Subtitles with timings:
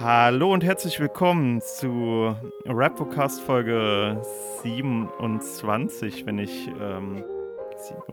[0.00, 2.34] Hallo und herzlich willkommen zu
[2.66, 4.20] Rapocast Folge
[4.62, 7.22] 27, wenn ich, ähm,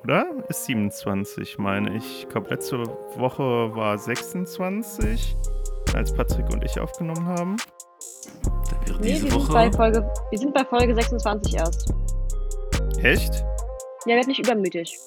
[0.03, 0.25] oder?
[0.49, 2.23] Ist 27, meine ich.
[2.23, 2.83] Ich glaube, letzte
[3.15, 5.35] Woche war 26,
[5.95, 7.57] als Patrick und ich aufgenommen haben.
[8.85, 9.53] Dann wäre Nee, diese wir sind, Woche.
[9.53, 11.93] bei Folge, wir sind bei Folge 26 erst.
[13.01, 13.43] Echt?
[14.05, 14.97] Ja, werd nicht übermütig.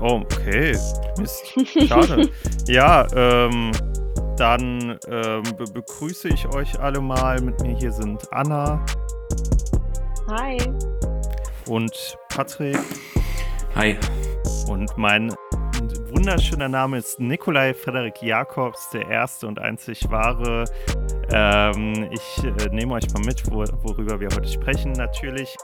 [0.00, 0.76] Oh, okay.
[1.18, 1.54] Mist.
[1.88, 2.28] Schade.
[2.66, 3.70] ja, ähm,
[4.36, 7.40] dann ähm, be begrüße ich euch alle mal.
[7.40, 8.84] Mit mir hier sind Anna
[10.28, 10.58] Hi.
[11.66, 12.78] und Patrick.
[13.74, 13.96] Hi.
[14.68, 15.34] Und mein
[16.10, 20.64] wunderschöner Name ist Nikolai Frederik Jakobs, der erste und einzig wahre.
[21.32, 24.92] Ähm, ich äh, nehme euch mal mit, wo, worüber wir heute sprechen.
[24.92, 25.54] Natürlich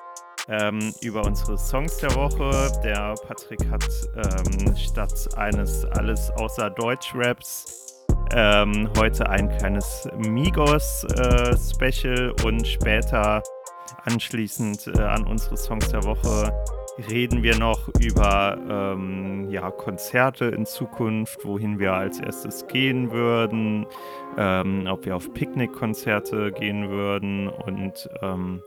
[0.48, 2.70] ähm, über unsere Songs der Woche.
[2.82, 3.84] Der Patrick hat
[4.16, 7.89] ähm, statt eines alles außer Deutsch-Raps
[8.34, 13.42] ähm, heute ein kleines Migos-Special und später
[14.04, 16.52] anschließend äh, an unsere Songs der Woche
[17.08, 23.86] reden wir noch über ähm, ja, Konzerte in Zukunft, wohin wir als erstes gehen würden,
[24.36, 28.62] ähm, ob wir auf Picknickkonzerte gehen würden und ähm,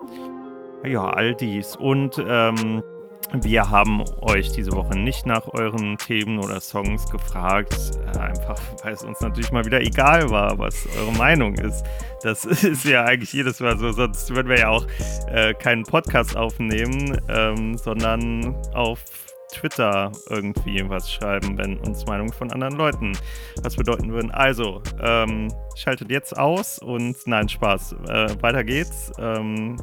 [0.86, 1.75] ja, all dies.
[1.75, 2.84] Und ähm,
[3.31, 7.75] wir haben euch diese Woche nicht nach euren Themen oder Songs gefragt,
[8.13, 11.83] äh, einfach weil es uns natürlich mal wieder egal war, was eure Meinung ist.
[12.21, 14.85] Das ist ja eigentlich jedes Mal so, sonst würden wir ja auch
[15.27, 19.03] äh, keinen Podcast aufnehmen, ähm, sondern auf
[19.51, 23.13] Twitter irgendwie was schreiben, wenn uns Meinungen von anderen Leuten
[23.61, 24.31] was bedeuten würden.
[24.31, 27.95] Also, ähm, schaltet jetzt aus und nein, Spaß.
[28.09, 29.11] Äh, weiter geht's.
[29.19, 29.77] Ähm,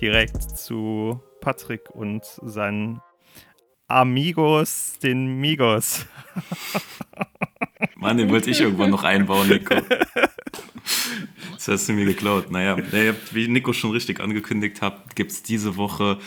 [0.00, 3.02] direkt zu Patrick und seinen
[3.86, 6.06] Amigos, den Migos.
[7.96, 9.74] Mann, den wollte ich irgendwann noch einbauen, Nico.
[11.52, 12.50] Das hast du mir geklaut.
[12.50, 12.78] Naja,
[13.32, 16.18] wie Nico schon richtig angekündigt hat, gibt es diese Woche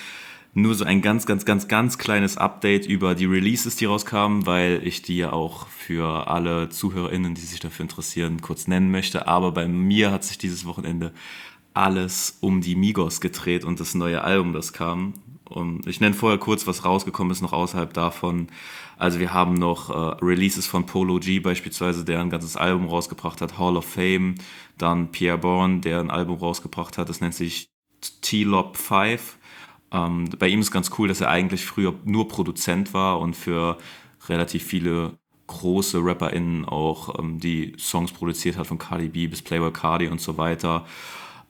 [0.53, 4.81] nur so ein ganz, ganz, ganz, ganz kleines Update über die Releases, die rauskamen, weil
[4.83, 9.27] ich die ja auch für alle ZuhörerInnen, die sich dafür interessieren, kurz nennen möchte.
[9.27, 11.11] Aber bei mir hat sich dieses Wochenende
[11.77, 15.13] alles um die Migos gedreht und das neue Album, das kam.
[15.45, 18.47] Und ich nenne vorher kurz, was rausgekommen ist, noch außerhalb davon.
[18.97, 23.41] Also wir haben noch äh, Releases von Polo G beispielsweise, der ein ganzes Album rausgebracht
[23.41, 24.35] hat, Hall of Fame.
[24.77, 27.69] Dann Pierre Bourne, der ein Album rausgebracht hat, das nennt sich
[28.21, 29.37] T-Lop 5.
[29.91, 33.77] Ähm, bei ihm ist ganz cool, dass er eigentlich früher nur Produzent war und für
[34.27, 35.17] relativ viele
[35.47, 40.19] große RapperInnen auch ähm, die Songs produziert hat, von Cardi B bis Playboy Cardi und
[40.19, 40.85] so weiter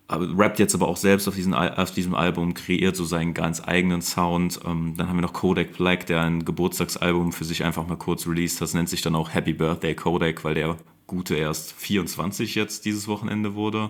[0.10, 4.02] rappt jetzt aber auch selbst auf, diesen, auf diesem Album, kreiert so seinen ganz eigenen
[4.02, 4.60] Sound.
[4.66, 8.26] Ähm, dann haben wir noch Kodak Black, der ein Geburtstagsalbum für sich einfach mal kurz
[8.26, 8.64] released hat.
[8.64, 13.08] Das nennt sich dann auch Happy Birthday Kodak, weil der Gute erst 24 jetzt dieses
[13.08, 13.90] Wochenende wurde.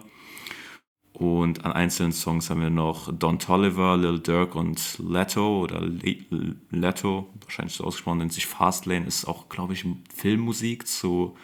[1.13, 6.17] Und an einzelnen Songs haben wir noch Don Tolliver, Lil Durk und Leto oder Le
[6.69, 9.83] Leto, wahrscheinlich so ausgesprochen, nennt sich Fastlane, ist auch, glaube ich,
[10.15, 11.35] Filmmusik zu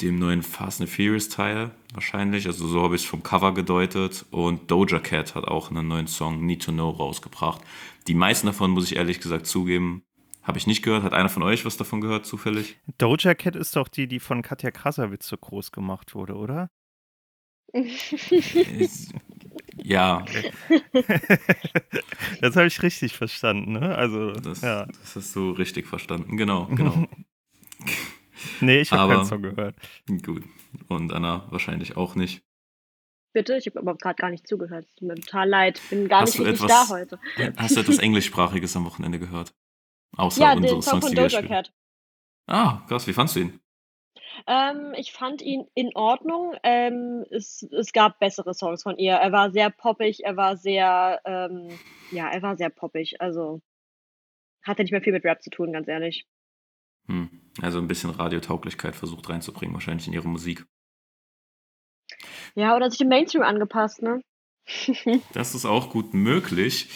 [0.00, 2.46] dem neuen Fast and Furious Teil wahrscheinlich.
[2.46, 4.26] Also so habe ich es vom Cover gedeutet.
[4.30, 7.60] Und Doja Cat hat auch einen neuen Song Need to Know rausgebracht.
[8.06, 10.02] Die meisten davon, muss ich ehrlich gesagt zugeben,
[10.42, 11.04] habe ich nicht gehört.
[11.04, 12.76] Hat einer von euch was davon gehört, zufällig?
[12.98, 16.70] Doja Cat ist doch die, die von Katja Krasavitz so groß gemacht wurde, oder?
[19.76, 20.24] ja.
[22.40, 23.96] das habe ich richtig verstanden, ne?
[23.96, 24.86] Also, das, ja.
[24.86, 26.36] das hast du richtig verstanden.
[26.36, 27.08] Genau, genau.
[28.60, 29.76] Nee, ich habe keinen Song gehört.
[30.24, 30.44] Gut.
[30.88, 32.42] Und Anna wahrscheinlich auch nicht.
[33.32, 33.56] Bitte?
[33.56, 34.86] Ich habe aber gerade gar nicht zugehört.
[34.86, 35.80] Es tut mir total leid.
[35.82, 37.18] Ich bin gar hast nicht richtig etwas, da heute.
[37.56, 39.52] Hast du etwas Englischsprachiges am Wochenende gehört?
[40.16, 41.42] Außer ja, unsere den Song Songs, von Doja.
[41.42, 41.72] Cat.
[42.46, 43.06] Ah, krass.
[43.06, 43.60] Wie fandst du ihn?
[44.46, 46.54] Ähm, ich fand ihn in Ordnung.
[46.62, 49.14] Ähm, es, es gab bessere Songs von ihr.
[49.14, 51.70] Er war sehr poppig, er war sehr, ähm,
[52.10, 53.20] ja, er war sehr poppig.
[53.20, 53.62] Also
[54.62, 56.26] hatte nicht mehr viel mit Rap zu tun, ganz ehrlich.
[57.60, 60.64] Also ein bisschen Radiotauglichkeit versucht reinzubringen, wahrscheinlich in ihre Musik.
[62.54, 64.20] Ja, oder sich dem Mainstream angepasst, ne?
[65.32, 66.88] das ist auch gut möglich.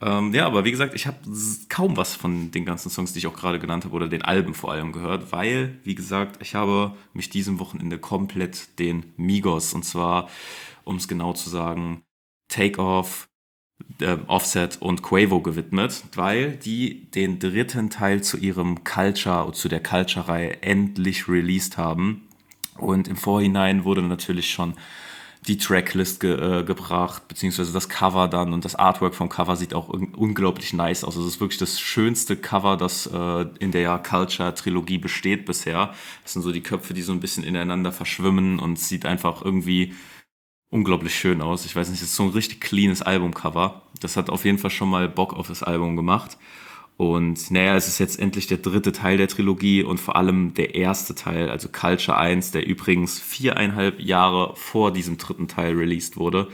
[0.00, 1.18] Ähm, ja, aber wie gesagt, ich habe
[1.68, 4.54] kaum was von den ganzen Songs, die ich auch gerade genannt habe, oder den Alben
[4.54, 9.84] vor allem gehört, weil, wie gesagt, ich habe mich diesem Wochenende komplett den Migos, und
[9.84, 10.28] zwar,
[10.84, 12.04] um es genau zu sagen,
[12.48, 13.28] Take Off,
[14.00, 19.82] äh, Offset und Quavo gewidmet, weil die den dritten Teil zu ihrem Culture, zu der
[19.82, 22.28] Culture-Reihe endlich released haben.
[22.76, 24.74] Und im Vorhinein wurde natürlich schon
[25.46, 29.72] die Tracklist ge äh, gebracht, beziehungsweise das Cover dann und das Artwork vom Cover sieht
[29.72, 31.16] auch unglaublich nice aus.
[31.16, 35.94] Also es ist wirklich das schönste Cover, das äh, in der Culture-Trilogie besteht bisher.
[36.22, 39.94] Das sind so die Köpfe, die so ein bisschen ineinander verschwimmen und sieht einfach irgendwie
[40.70, 41.64] unglaublich schön aus.
[41.64, 43.82] Ich weiß nicht, es ist so ein richtig cleanes Albumcover.
[44.00, 46.38] Das hat auf jeden Fall schon mal Bock auf das Album gemacht.
[46.96, 50.74] Und naja, es ist jetzt endlich der dritte Teil der Trilogie und vor allem der
[50.74, 56.48] erste Teil, also Culture 1, der übrigens viereinhalb Jahre vor diesem dritten Teil released wurde,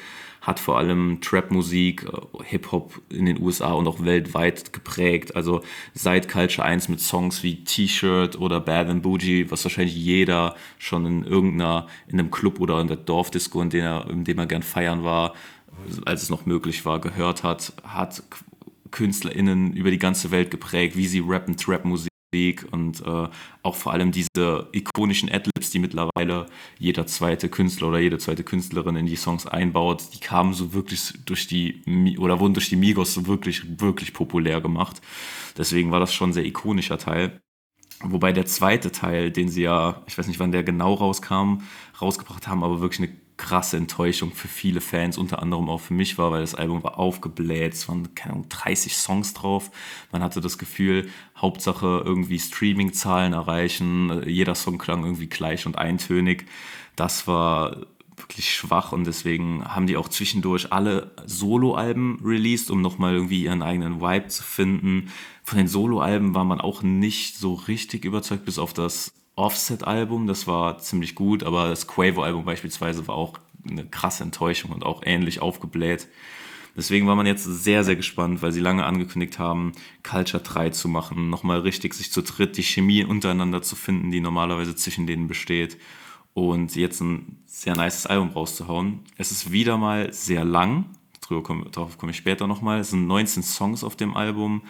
[0.44, 5.34] hat vor allem Trap-Musik, äh, Hip-Hop in den USA und auch weltweit geprägt.
[5.34, 5.62] Also
[5.94, 11.06] seit Culture 1 mit Songs wie T-Shirt oder Bad and Bougie, was wahrscheinlich jeder schon
[11.06, 14.62] in irgendeiner, in einem Club oder in der Dorfdisco, in, dem in dem er gern
[14.62, 15.34] feiern war,
[16.04, 18.22] als es noch möglich war, gehört hat, hat
[18.90, 22.13] KünstlerInnen über die ganze Welt geprägt, wie sie rappen, Trap-Musik
[22.70, 23.28] und äh,
[23.62, 26.46] auch vor allem diese ikonischen Adlibs, die mittlerweile
[26.78, 31.12] jeder zweite Künstler oder jede zweite Künstlerin in die Songs einbaut, die kamen so wirklich
[31.24, 31.82] durch die
[32.18, 35.00] oder wurden durch die Migos so wirklich, wirklich populär gemacht.
[35.56, 37.40] Deswegen war das schon ein sehr ikonischer Teil.
[38.00, 41.62] Wobei der zweite Teil, den sie ja, ich weiß nicht, wann der genau rauskam,
[42.00, 46.18] rausgebracht haben, aber wirklich eine krasse Enttäuschung für viele Fans, unter anderem auch für mich
[46.18, 49.70] war, weil das Album war aufgebläht, es waren, keine Ahnung, 30 Songs drauf.
[50.12, 56.46] Man hatte das Gefühl, Hauptsache irgendwie Streaming-Zahlen erreichen, jeder Song klang irgendwie gleich und eintönig.
[56.94, 57.86] Das war
[58.16, 63.62] wirklich schwach und deswegen haben die auch zwischendurch alle Solo-Alben released, um nochmal irgendwie ihren
[63.62, 65.10] eigenen Vibe zu finden.
[65.42, 70.46] Von den Solo-Alben war man auch nicht so richtig überzeugt, bis auf das Offset-Album, das
[70.46, 73.38] war ziemlich gut, aber das Quavo-Album beispielsweise war auch
[73.68, 76.08] eine krasse Enttäuschung und auch ähnlich aufgebläht.
[76.76, 79.72] Deswegen war man jetzt sehr, sehr gespannt, weil sie lange angekündigt haben,
[80.02, 84.20] Culture 3 zu machen, nochmal richtig sich zu dritt die Chemie untereinander zu finden, die
[84.20, 85.78] normalerweise zwischen denen besteht
[86.32, 89.00] und jetzt ein sehr nices Album rauszuhauen.
[89.16, 90.86] Es ist wieder mal sehr lang,
[91.28, 92.80] darauf komme ich später nochmal.
[92.80, 94.62] Es sind 19 Songs auf dem Album,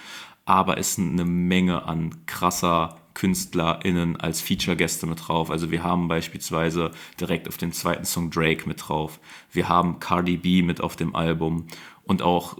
[0.44, 5.50] aber es sind eine Menge an krasser KünstlerInnen als Feature-Gäste mit drauf.
[5.50, 6.90] Also wir haben beispielsweise
[7.20, 9.20] direkt auf dem zweiten Song Drake mit drauf.
[9.52, 11.66] Wir haben Cardi B mit auf dem Album
[12.02, 12.58] und auch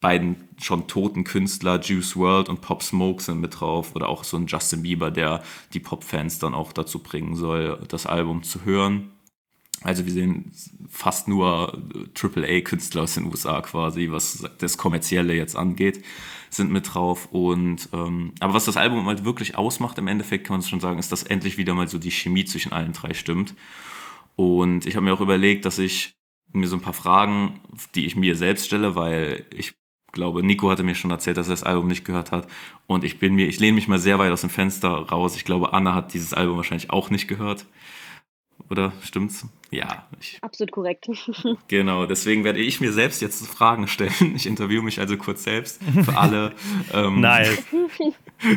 [0.00, 4.36] beiden schon toten Künstler Juice World und Pop Smoke sind mit drauf oder auch so
[4.36, 5.42] ein Justin Bieber, der
[5.72, 9.13] die Pop-Fans dann auch dazu bringen soll, das Album zu hören.
[9.84, 10.50] Also wir sehen
[10.88, 11.78] fast nur
[12.20, 16.02] AAA-Künstler aus den USA quasi, was das Kommerzielle jetzt angeht
[16.50, 17.28] sind mit drauf.
[17.32, 20.98] Und ähm, aber was das Album halt wirklich ausmacht, im Endeffekt kann man schon sagen,
[20.98, 23.54] ist, dass endlich wieder mal so die Chemie zwischen allen drei stimmt.
[24.36, 26.16] Und ich habe mir auch überlegt, dass ich
[26.52, 27.60] mir so ein paar Fragen,
[27.94, 29.74] die ich mir selbst stelle, weil ich
[30.12, 32.48] glaube, Nico hatte mir schon erzählt, dass er das Album nicht gehört hat.
[32.86, 35.36] Und ich bin mir, ich lehne mich mal sehr weit aus dem Fenster raus.
[35.36, 37.66] Ich glaube, Anna hat dieses Album wahrscheinlich auch nicht gehört.
[38.70, 39.46] Oder stimmt's?
[39.70, 40.06] Ja.
[40.20, 41.08] Ich, Absolut korrekt.
[41.68, 44.34] Genau, deswegen werde ich mir selbst jetzt Fragen stellen.
[44.34, 46.52] Ich interviewe mich also kurz selbst für alle.
[46.92, 47.62] Ähm, nice.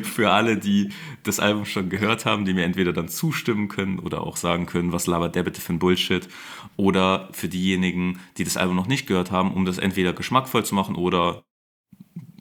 [0.04, 0.90] Für alle, die
[1.24, 4.92] das Album schon gehört haben, die mir entweder dann zustimmen können oder auch sagen können,
[4.92, 6.28] was labert der bitte für ein Bullshit.
[6.76, 10.76] Oder für diejenigen, die das Album noch nicht gehört haben, um das entweder geschmackvoll zu
[10.76, 11.44] machen oder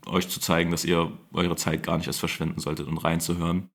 [0.07, 3.71] euch zu zeigen, dass ihr eure Zeit gar nicht erst verschwenden solltet und reinzuhören.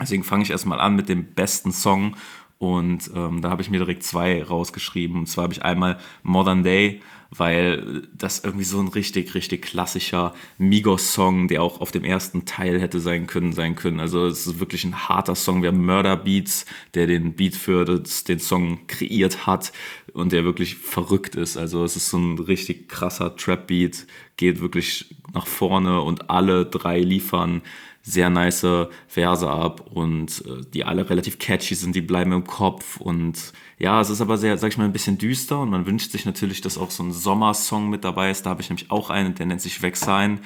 [0.00, 2.16] Deswegen fange ich erstmal an mit dem besten Song
[2.58, 5.18] und ähm, da habe ich mir direkt zwei rausgeschrieben.
[5.18, 10.32] Und zwar habe ich einmal Modern Day, weil das irgendwie so ein richtig, richtig klassischer
[10.56, 14.00] Migos-Song, der auch auf dem ersten Teil hätte sein können, sein können.
[14.00, 15.60] Also es ist wirklich ein harter Song.
[15.60, 16.64] Wir haben Murder Beats,
[16.94, 19.72] der den Beat für das, den Song kreiert hat
[20.14, 21.58] und der wirklich verrückt ist.
[21.58, 24.06] Also es ist so ein richtig krasser Trap-Beat,
[24.38, 27.60] geht wirklich nach vorne und alle drei liefern
[28.06, 28.64] sehr nice
[29.08, 34.00] Verse ab und äh, die alle relativ catchy sind, die bleiben im Kopf und ja,
[34.00, 36.60] es ist aber sehr, sag ich mal, ein bisschen düster und man wünscht sich natürlich,
[36.60, 38.46] dass auch so ein Sommersong mit dabei ist.
[38.46, 40.40] Da habe ich nämlich auch einen, der nennt sich Weg sein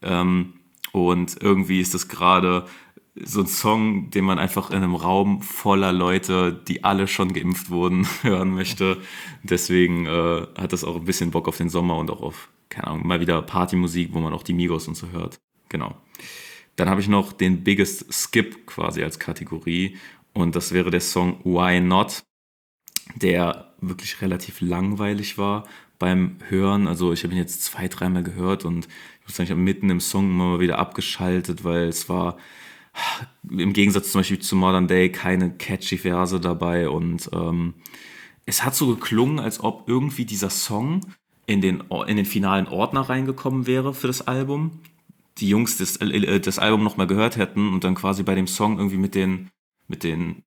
[0.00, 0.54] ähm,
[0.92, 2.64] und irgendwie ist das gerade
[3.14, 7.68] so ein Song, den man einfach in einem Raum voller Leute, die alle schon geimpft
[7.68, 8.96] wurden, hören möchte.
[9.42, 12.86] Deswegen äh, hat das auch ein bisschen Bock auf den Sommer und auch auf, keine
[12.86, 15.38] Ahnung, mal wieder Partymusik, wo man auch die Migos und so hört.
[15.68, 15.94] Genau.
[16.76, 19.96] Dann habe ich noch den Biggest Skip quasi als Kategorie.
[20.32, 22.22] Und das wäre der Song Why Not,
[23.16, 25.64] der wirklich relativ langweilig war
[25.98, 26.88] beim Hören.
[26.88, 28.88] Also ich habe ihn jetzt zwei, dreimal gehört und
[29.20, 32.38] ich muss sagen, ich habe mitten im Song immer wieder abgeschaltet, weil es war
[33.48, 36.88] im Gegensatz zum Beispiel zu Modern Day keine catchy Verse dabei.
[36.88, 37.74] Und ähm,
[38.46, 41.00] es hat so geklungen, als ob irgendwie dieser Song
[41.46, 44.80] in den, in den finalen Ordner reingekommen wäre für das Album
[45.38, 48.78] die Jungs das, äh, das Album nochmal gehört hätten und dann quasi bei dem Song
[48.78, 49.50] irgendwie mit den,
[49.88, 50.44] mit den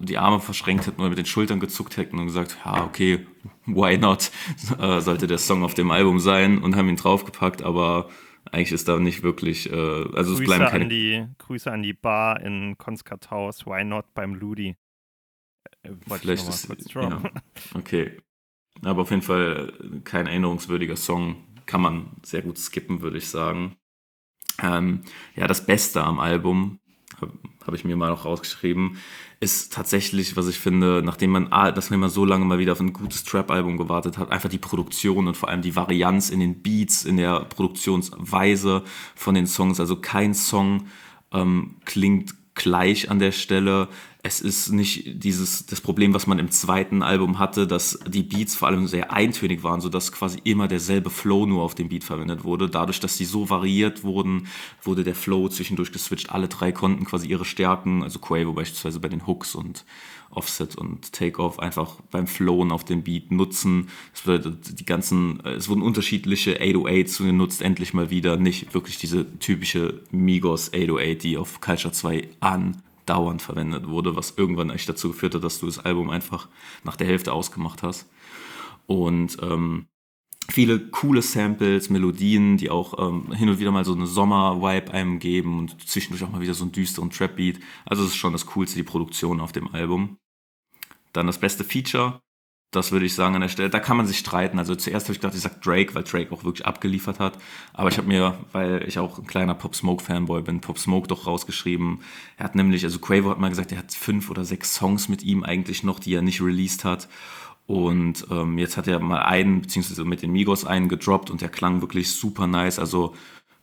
[0.00, 3.26] die Arme verschränkt hätten oder mit den Schultern gezuckt hätten und gesagt, ja, okay,
[3.66, 4.30] why not?
[4.78, 8.08] Äh, sollte der Song auf dem Album sein und haben ihn draufgepackt, aber
[8.50, 10.84] eigentlich ist da nicht wirklich, äh, also Grüße es bleiben keine.
[10.84, 14.76] An die, Grüße an die Bar in Konskataus, why not beim Ludi?
[15.82, 17.22] Äh, Vielleicht ist, ja,
[17.74, 18.18] okay.
[18.82, 19.72] Aber auf jeden Fall
[20.04, 21.36] kein erinnerungswürdiger Song.
[21.66, 23.76] Kann man sehr gut skippen, würde ich sagen.
[24.62, 25.00] Ähm,
[25.34, 26.78] ja, das Beste am Album,
[27.20, 27.32] habe
[27.66, 28.98] hab ich mir mal auch rausgeschrieben,
[29.40, 32.92] ist tatsächlich, was ich finde, nachdem man, dass man so lange mal wieder auf ein
[32.92, 37.04] gutes Trap-Album gewartet hat, einfach die Produktion und vor allem die Varianz in den Beats,
[37.04, 38.82] in der Produktionsweise
[39.14, 39.80] von den Songs.
[39.80, 40.86] Also kein Song
[41.32, 43.88] ähm, klingt gleich an der Stelle
[44.26, 48.56] es ist nicht dieses das Problem, was man im zweiten Album hatte, dass die Beats
[48.56, 52.42] vor allem sehr eintönig waren, sodass quasi immer derselbe Flow nur auf dem Beat verwendet
[52.42, 52.70] wurde.
[52.70, 54.46] Dadurch, dass die so variiert wurden,
[54.82, 56.30] wurde der Flow zwischendurch geswitcht.
[56.30, 59.84] Alle drei konnten quasi ihre Stärken, also Quavo beispielsweise bei den Hooks und
[60.30, 63.88] Offset und Takeoff einfach beim Flowen auf dem Beat nutzen.
[64.12, 68.38] Das bedeutet, die ganzen, es wurden unterschiedliche 808s genutzt, endlich mal wieder.
[68.38, 74.34] Nicht wirklich diese typische Migos 808, die auf Culture 2 an dauernd verwendet wurde, was
[74.36, 76.48] irgendwann echt dazu geführt hat, dass du das Album einfach
[76.84, 78.08] nach der Hälfte ausgemacht hast.
[78.86, 79.86] Und ähm,
[80.50, 85.18] viele coole Samples, Melodien, die auch ähm, hin und wieder mal so eine Sommer-Vibe einem
[85.18, 87.60] geben und zwischendurch auch mal wieder so einen düsteren Trap-Beat.
[87.86, 90.18] Also es ist schon das Coolste, die Produktion auf dem Album.
[91.12, 92.20] Dann das beste Feature,
[92.74, 93.70] das würde ich sagen an der Stelle.
[93.70, 94.58] Da kann man sich streiten.
[94.58, 97.38] Also zuerst habe ich gedacht, ich sage Drake, weil Drake auch wirklich abgeliefert hat.
[97.72, 101.08] Aber ich habe mir, weil ich auch ein kleiner Pop Smoke Fanboy bin, Pop Smoke
[101.08, 102.00] doch rausgeschrieben.
[102.36, 105.22] Er hat nämlich, also Quavo hat mal gesagt, er hat fünf oder sechs Songs mit
[105.22, 107.08] ihm eigentlich noch, die er nicht released hat.
[107.66, 111.48] Und ähm, jetzt hat er mal einen, beziehungsweise mit den Migos einen gedroppt und der
[111.48, 112.78] klang wirklich super nice.
[112.78, 113.14] Also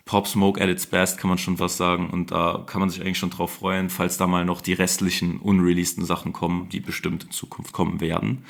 [0.06, 2.10] Pop Smoke at its best, kann man schon was sagen.
[2.10, 5.38] Und da kann man sich eigentlich schon drauf freuen, falls da mal noch die restlichen
[5.38, 8.44] unreleaseden Sachen kommen, die bestimmt in Zukunft kommen werden.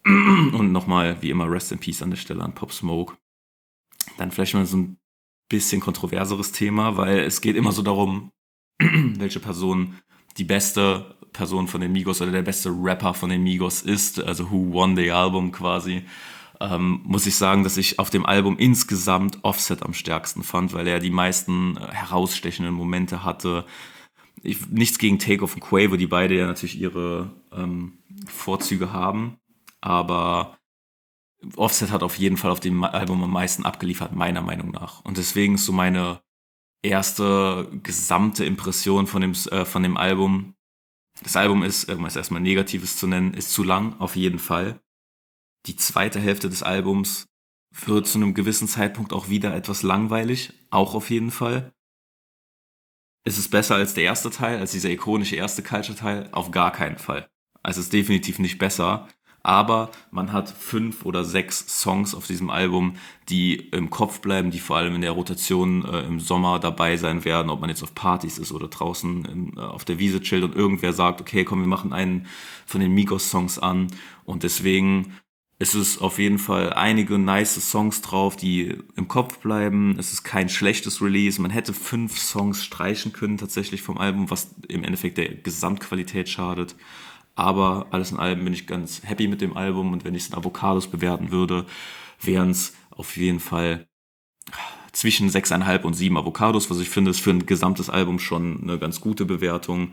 [0.04, 3.16] Und nochmal, wie immer, Rest in Peace an der Stelle an Pop Smoke.
[4.16, 4.98] Dann vielleicht mal so ein
[5.48, 8.30] bisschen kontroverseres Thema, weil es geht immer so darum,
[8.78, 9.98] welche Person
[10.36, 14.50] die beste Person von den Migos oder der beste Rapper von den Migos ist, also
[14.50, 16.02] who won the album quasi.
[16.60, 20.88] Ähm, muss ich sagen, dass ich auf dem Album insgesamt Offset am stärksten fand, weil
[20.88, 23.64] er die meisten äh, herausstechenden Momente hatte.
[24.42, 29.38] Ich, nichts gegen Takeoff und Quavo, die beide ja natürlich ihre ähm, Vorzüge haben
[29.80, 30.58] aber
[31.56, 35.04] Offset hat auf jeden Fall auf dem Album am meisten abgeliefert, meiner Meinung nach.
[35.04, 36.20] Und deswegen ist so meine
[36.82, 40.54] erste gesamte Impression von dem, äh, von dem Album.
[41.22, 44.80] Das Album ist, um es erstmal Negatives zu nennen, ist zu lang, auf jeden Fall.
[45.66, 47.26] Die zweite Hälfte des Albums
[47.72, 51.72] wird zu einem gewissen Zeitpunkt auch wieder etwas langweilig, auch auf jeden Fall.
[53.24, 56.30] Ist es besser als der erste Teil, als dieser ikonische erste Culture-Teil?
[56.32, 57.28] Auf gar keinen Fall.
[57.62, 59.08] Also es ist definitiv nicht besser
[59.42, 62.96] aber man hat fünf oder sechs Songs auf diesem Album,
[63.28, 67.24] die im Kopf bleiben, die vor allem in der Rotation äh, im Sommer dabei sein
[67.24, 70.44] werden, ob man jetzt auf Partys ist oder draußen in, äh, auf der Wiese chillt
[70.44, 72.26] und irgendwer sagt, okay, komm, wir machen einen
[72.66, 73.88] von den Migos-Songs an
[74.24, 75.14] und deswegen
[75.60, 79.96] ist es auf jeden Fall einige nice Songs drauf, die im Kopf bleiben.
[79.98, 81.42] Es ist kein schlechtes Release.
[81.42, 86.76] Man hätte fünf Songs streichen können tatsächlich vom Album, was im Endeffekt der Gesamtqualität schadet.
[87.38, 90.28] Aber alles in allem bin ich ganz happy mit dem Album und wenn ich es
[90.30, 91.66] in Avocados bewerten würde,
[92.20, 93.86] wären es auf jeden Fall
[94.90, 98.76] zwischen 6,5 und 7 Avocados, was ich finde, ist für ein gesamtes Album schon eine
[98.80, 99.92] ganz gute Bewertung,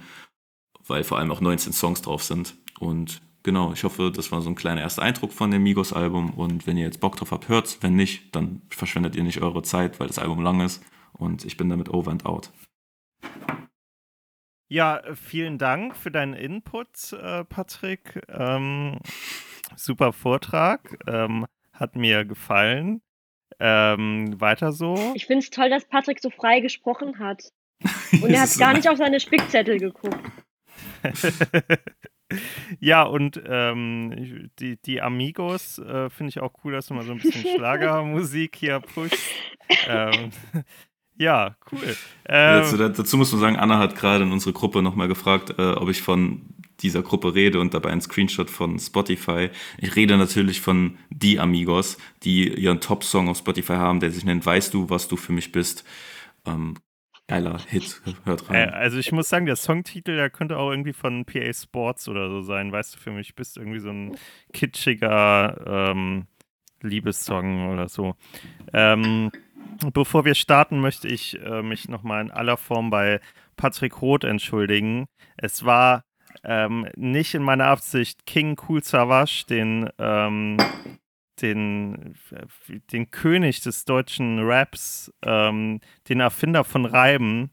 [0.87, 2.55] weil vor allem auch 19 Songs drauf sind.
[2.79, 6.31] Und genau, ich hoffe, das war so ein kleiner erster Eindruck von dem Migos-Album.
[6.31, 7.77] Und wenn ihr jetzt Bock drauf habt, hört's.
[7.81, 10.83] Wenn nicht, dann verschwendet ihr nicht eure Zeit, weil das Album lang ist.
[11.13, 12.49] Und ich bin damit over and out.
[14.67, 18.21] Ja, vielen Dank für deinen Input, äh, Patrick.
[18.29, 18.99] Ähm,
[19.75, 20.97] super Vortrag.
[21.07, 23.01] Ähm, hat mir gefallen.
[23.59, 25.13] Ähm, weiter so.
[25.15, 27.43] Ich finde es toll, dass Patrick so frei gesprochen hat.
[28.21, 30.17] Und er hat gar nicht auf seine Spickzettel geguckt.
[32.79, 37.11] ja, und ähm, die, die Amigos äh, finde ich auch cool, dass du mal so
[37.11, 39.17] ein bisschen Schlagermusik hier pusht.
[39.87, 40.31] ähm,
[41.17, 41.95] ja, cool.
[42.27, 45.73] Ähm, dazu, dazu, muss man sagen, Anna hat gerade in unsere Gruppe nochmal gefragt, äh,
[45.73, 46.41] ob ich von
[46.81, 49.49] dieser Gruppe rede und dabei ein Screenshot von Spotify.
[49.77, 54.45] Ich rede natürlich von Die Amigos, die ihren Top-Song auf Spotify haben, der sich nennt
[54.45, 55.85] Weißt du, was du für mich bist.
[56.45, 56.75] Ähm,
[57.27, 58.69] geiler Hit, hört rein.
[58.69, 62.29] Äh, also ich muss sagen, der Songtitel, der könnte auch irgendwie von PA Sports oder
[62.29, 62.71] so sein.
[62.71, 64.17] Weißt du, für mich bist irgendwie so ein
[64.53, 66.27] kitschiger ähm,
[66.81, 68.15] Liebessong oder so.
[68.73, 69.31] Ähm,
[69.93, 73.19] Bevor wir starten, möchte ich äh, mich nochmal in aller Form bei
[73.55, 75.05] Patrick Roth entschuldigen.
[75.37, 76.03] Es war
[76.43, 80.57] ähm, nicht in meiner Absicht, King Cool Savage, den, ähm,
[81.41, 82.15] den,
[82.91, 85.79] den König des deutschen Raps, ähm,
[86.09, 87.51] den Erfinder von Reiben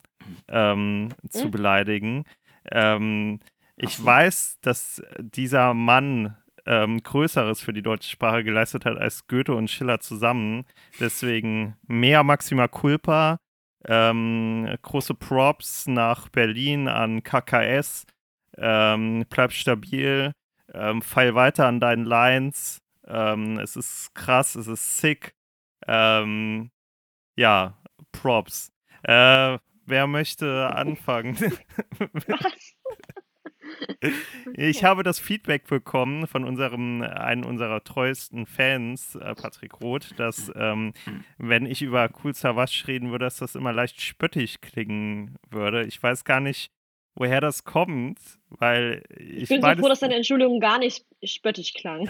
[0.49, 2.25] ähm, zu beleidigen.
[2.71, 3.41] Ähm,
[3.77, 9.55] ich weiß, dass dieser Mann ähm, Größeres für die deutsche Sprache geleistet hat als Goethe
[9.55, 10.65] und Schiller zusammen.
[11.01, 13.39] Deswegen mehr Maxima Culpa.
[13.85, 18.05] Ähm, große Props nach Berlin an KKS.
[18.57, 20.33] Ähm, bleib stabil.
[20.73, 22.81] Ähm, fall weiter an deinen Lines.
[23.07, 25.35] Ähm, es ist krass, es ist sick.
[25.87, 26.71] Ähm,
[27.37, 27.79] ja,
[28.13, 28.73] Props.
[29.03, 31.37] Äh, wer möchte anfangen?
[32.29, 32.72] Was?
[34.55, 40.51] Ich habe das Feedback bekommen von unserem, einem unserer treuesten Fans, äh, Patrick Roth, dass
[40.55, 40.93] ähm,
[41.39, 45.85] wenn ich über Cool Savage reden würde, dass das immer leicht spöttisch klingen würde.
[45.85, 46.71] Ich weiß gar nicht,
[47.15, 49.43] woher das kommt, weil ich.
[49.43, 52.09] Ich bin so froh, dass deine Entschuldigung gar nicht spöttisch klang.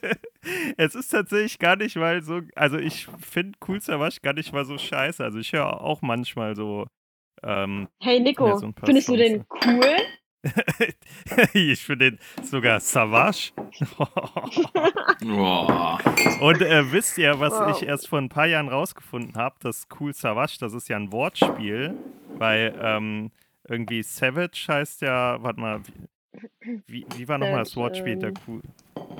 [0.76, 2.40] es ist tatsächlich gar nicht mal so.
[2.54, 5.22] Also, ich finde Cool Savage gar nicht mal so scheiße.
[5.22, 6.86] Also, ich höre auch manchmal so.
[7.42, 9.96] Ähm, hey Nico, so findest du den cool?
[11.52, 13.52] ich finde den sogar Savage.
[16.40, 17.76] Und äh, wisst ihr, was wow.
[17.76, 19.56] ich erst vor ein paar Jahren rausgefunden habe?
[19.60, 21.94] Das Cool Savage, das ist ja ein Wortspiel,
[22.38, 23.30] weil ähm,
[23.68, 28.34] irgendwie Savage heißt ja, warte mal, wie, wie, wie war nochmal das Wortspiel der ähm.
[28.46, 28.62] Cool,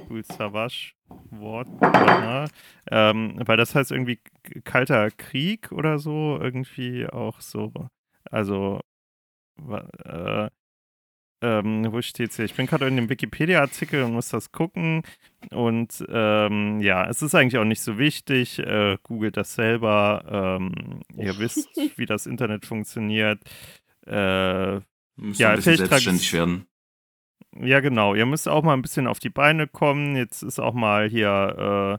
[0.09, 0.95] cool Savage
[1.31, 1.69] Wort?
[2.91, 4.21] Ähm, weil das heißt irgendwie
[4.65, 7.73] kalter Krieg oder so, irgendwie auch so.
[8.31, 8.81] Also,
[10.05, 10.49] äh,
[11.43, 12.45] ähm, wo steht's hier?
[12.45, 15.03] Ich bin gerade in dem Wikipedia-Artikel und muss das gucken.
[15.51, 18.59] Und ähm, ja, es ist eigentlich auch nicht so wichtig.
[18.59, 20.59] Äh, googelt das selber.
[20.61, 23.41] Ähm, ihr wisst, wie das Internet funktioniert.
[24.07, 24.81] Äh, ja,
[25.17, 26.67] ein bisschen selbstständig werden.
[27.57, 28.15] Ja, genau.
[28.15, 30.15] Ihr müsst auch mal ein bisschen auf die Beine kommen.
[30.15, 31.99] Jetzt ist auch mal hier,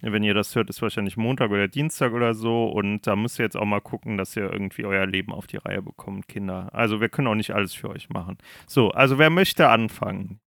[0.00, 2.66] äh, wenn ihr das hört, ist wahrscheinlich Montag oder Dienstag oder so.
[2.66, 5.56] Und da müsst ihr jetzt auch mal gucken, dass ihr irgendwie euer Leben auf die
[5.56, 6.68] Reihe bekommt, Kinder.
[6.72, 8.38] Also wir können auch nicht alles für euch machen.
[8.68, 10.40] So, also wer möchte anfangen?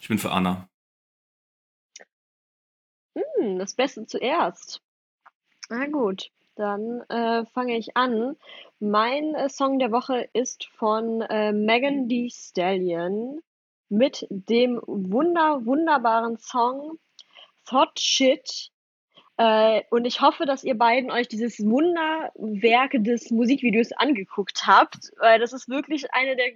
[0.00, 0.68] Ich bin für Anna.
[3.16, 4.82] Hm, das Beste zuerst.
[5.68, 6.30] Na gut.
[6.54, 8.36] Dann äh, fange ich an.
[8.78, 13.40] Mein äh, Song der Woche ist von äh, Megan Thee Stallion
[13.88, 16.98] mit dem wunder wunderbaren Song
[17.66, 18.70] Thought Shit.
[19.38, 25.40] Äh, und ich hoffe, dass ihr beiden euch dieses Wunderwerk des Musikvideos angeguckt habt, weil
[25.40, 26.52] das ist wirklich eine der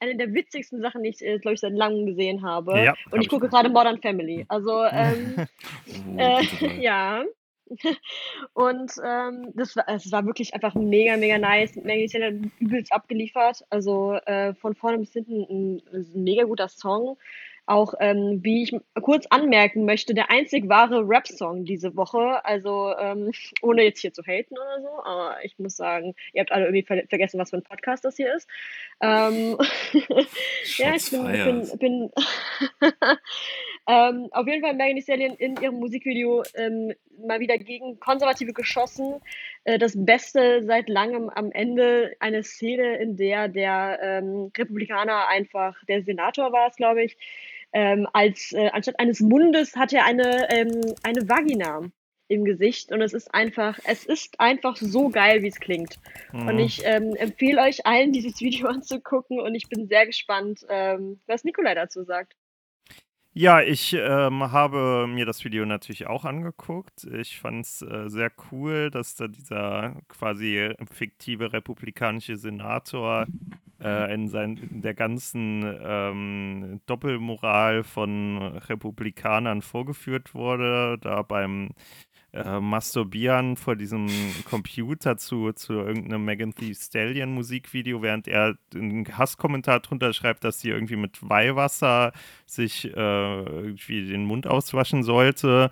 [0.00, 2.82] eine der witzigsten Sachen, die ich, äh, glaube ich, seit langem gesehen habe.
[2.82, 4.46] Ja, und ich gucke gerade Modern Family.
[4.48, 5.34] Also, ähm,
[6.16, 7.24] oh, äh, ja.
[8.54, 11.76] Und ähm, das war, es war wirklich einfach mega, mega nice.
[11.76, 13.64] Maggie Taylor übelst abgeliefert.
[13.70, 17.16] Also äh, von vorne bis hinten ein, ein mega guter Song.
[17.66, 22.44] Auch, ähm, wie ich kurz anmerken möchte, der einzig wahre Rap-Song diese Woche.
[22.44, 23.30] Also, ähm,
[23.62, 26.82] ohne jetzt hier zu haten oder so, aber ich muss sagen, ihr habt alle irgendwie
[26.82, 28.48] ver vergessen, was für ein Podcast das hier ist.
[29.00, 29.56] Ähm,
[30.78, 32.10] ja, ich bin, bin, bin
[33.90, 36.92] ähm, auf jeden Fall Megan Thee Stallion in ihrem Musikvideo ähm,
[37.26, 39.20] mal wieder gegen Konservative geschossen.
[39.64, 45.76] Äh, das Beste seit langem am Ende eine Szene, in der der ähm, Republikaner einfach,
[45.88, 47.16] der Senator war es, glaube ich,
[47.72, 51.82] ähm, als äh, anstatt eines Mundes hat er eine, ähm, eine Vagina
[52.28, 55.98] im Gesicht und es ist einfach, es ist einfach so geil, wie es klingt.
[56.32, 56.46] Mhm.
[56.46, 61.20] Und ich ähm, empfehle euch allen, dieses Video anzugucken und ich bin sehr gespannt, ähm,
[61.26, 62.36] was Nikolai dazu sagt.
[63.32, 67.04] Ja, ich ähm, habe mir das Video natürlich auch angeguckt.
[67.04, 73.28] Ich fand es äh, sehr cool, dass da dieser quasi fiktive republikanische Senator
[73.80, 78.38] äh, in, sein, in der ganzen ähm, Doppelmoral von
[78.68, 81.70] Republikanern vorgeführt wurde, da beim
[82.32, 84.08] äh, Masturbieren vor diesem
[84.48, 90.60] Computer zu, zu irgendeinem Megan Thee Stallion Musikvideo, während er einen Hasskommentar drunter schreibt, dass
[90.60, 92.12] sie irgendwie mit Weihwasser
[92.46, 95.70] sich äh, irgendwie den Mund auswaschen sollte.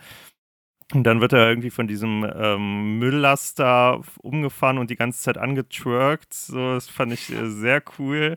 [0.94, 6.32] Und dann wird er irgendwie von diesem ähm, Mülllaster umgefahren und die ganze Zeit angetwerkt.
[6.32, 8.36] So, das fand ich äh, sehr cool.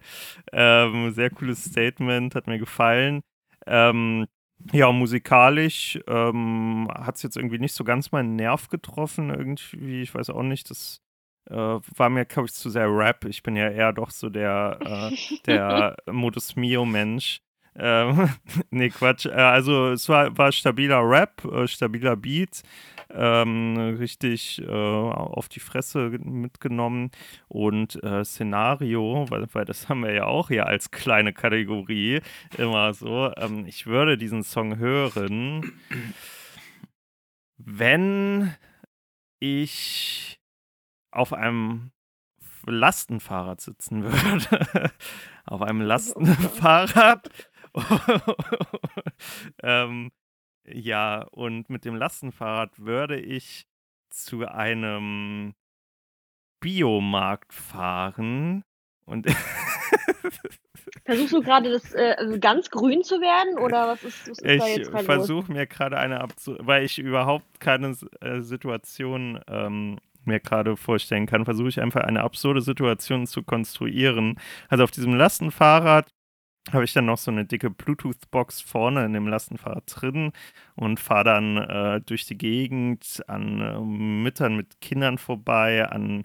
[0.51, 3.21] Ähm, sehr cooles Statement, hat mir gefallen.
[3.65, 4.27] Ähm,
[4.71, 10.02] ja, musikalisch ähm, hat es jetzt irgendwie nicht so ganz meinen Nerv getroffen, irgendwie.
[10.02, 11.02] Ich weiß auch nicht, das
[11.50, 13.26] äh, war mir, glaube ich, zu sehr Rap.
[13.26, 17.41] Ich bin ja eher doch so der, äh, der Modus Mio-Mensch.
[17.75, 18.29] Ähm,
[18.69, 19.25] nee, Quatsch.
[19.25, 22.63] Äh, also es war, war stabiler Rap, äh, stabiler Beat,
[23.10, 27.12] ähm, richtig äh, auf die Fresse mitgenommen
[27.47, 32.21] und äh, Szenario, weil, weil das haben wir ja auch hier als kleine Kategorie
[32.57, 33.31] immer so.
[33.38, 35.71] Ähm, ich würde diesen Song hören,
[37.57, 38.53] wenn
[39.39, 40.39] ich
[41.12, 41.91] auf einem
[42.65, 44.91] Lastenfahrrad sitzen würde.
[45.45, 47.29] auf einem Lastenfahrrad.
[49.63, 50.12] ähm,
[50.65, 53.67] ja, und mit dem Lastenfahrrad würde ich
[54.10, 55.53] zu einem
[56.60, 58.63] Biomarkt fahren
[59.05, 59.27] und
[61.05, 64.62] Versuchst du gerade das äh, also ganz grün zu werden oder was ist, was ist
[64.62, 69.97] da jetzt Ich versuche mir gerade eine abzu weil ich überhaupt keine äh, Situation ähm,
[70.23, 74.39] mir gerade vorstellen kann, versuche ich einfach eine absurde Situation zu konstruieren.
[74.69, 76.10] Also auf diesem Lastenfahrrad
[76.71, 80.32] habe ich dann noch so eine dicke Bluetooth-Box vorne in dem Lastenfahrrad drin
[80.76, 86.24] und fahre dann äh, durch die Gegend an äh, Müttern mit Kindern vorbei, an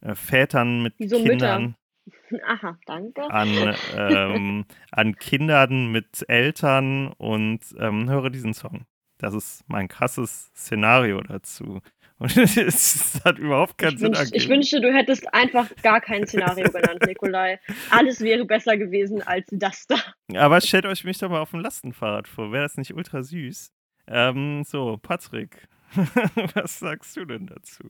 [0.00, 1.62] äh, Vätern mit Wieso Kindern.
[1.62, 1.78] Mütter?
[2.46, 3.30] Aha, danke.
[3.30, 8.86] An, ähm, an Kindern mit Eltern und ähm, höre diesen Song.
[9.18, 11.80] Das ist mein krasses Szenario dazu.
[12.18, 16.26] Und es hat überhaupt keinen ich Sinn wünsch, Ich wünschte, du hättest einfach gar kein
[16.26, 17.58] Szenario genannt, Nikolai.
[17.90, 19.96] Alles wäre besser gewesen als das da.
[20.36, 22.52] Aber stellt euch mich doch mal auf dem Lastenfahrrad vor.
[22.52, 23.72] Wäre das nicht ultra süß?
[24.06, 25.68] Ähm, so, Patrick,
[26.54, 27.84] was sagst du denn dazu?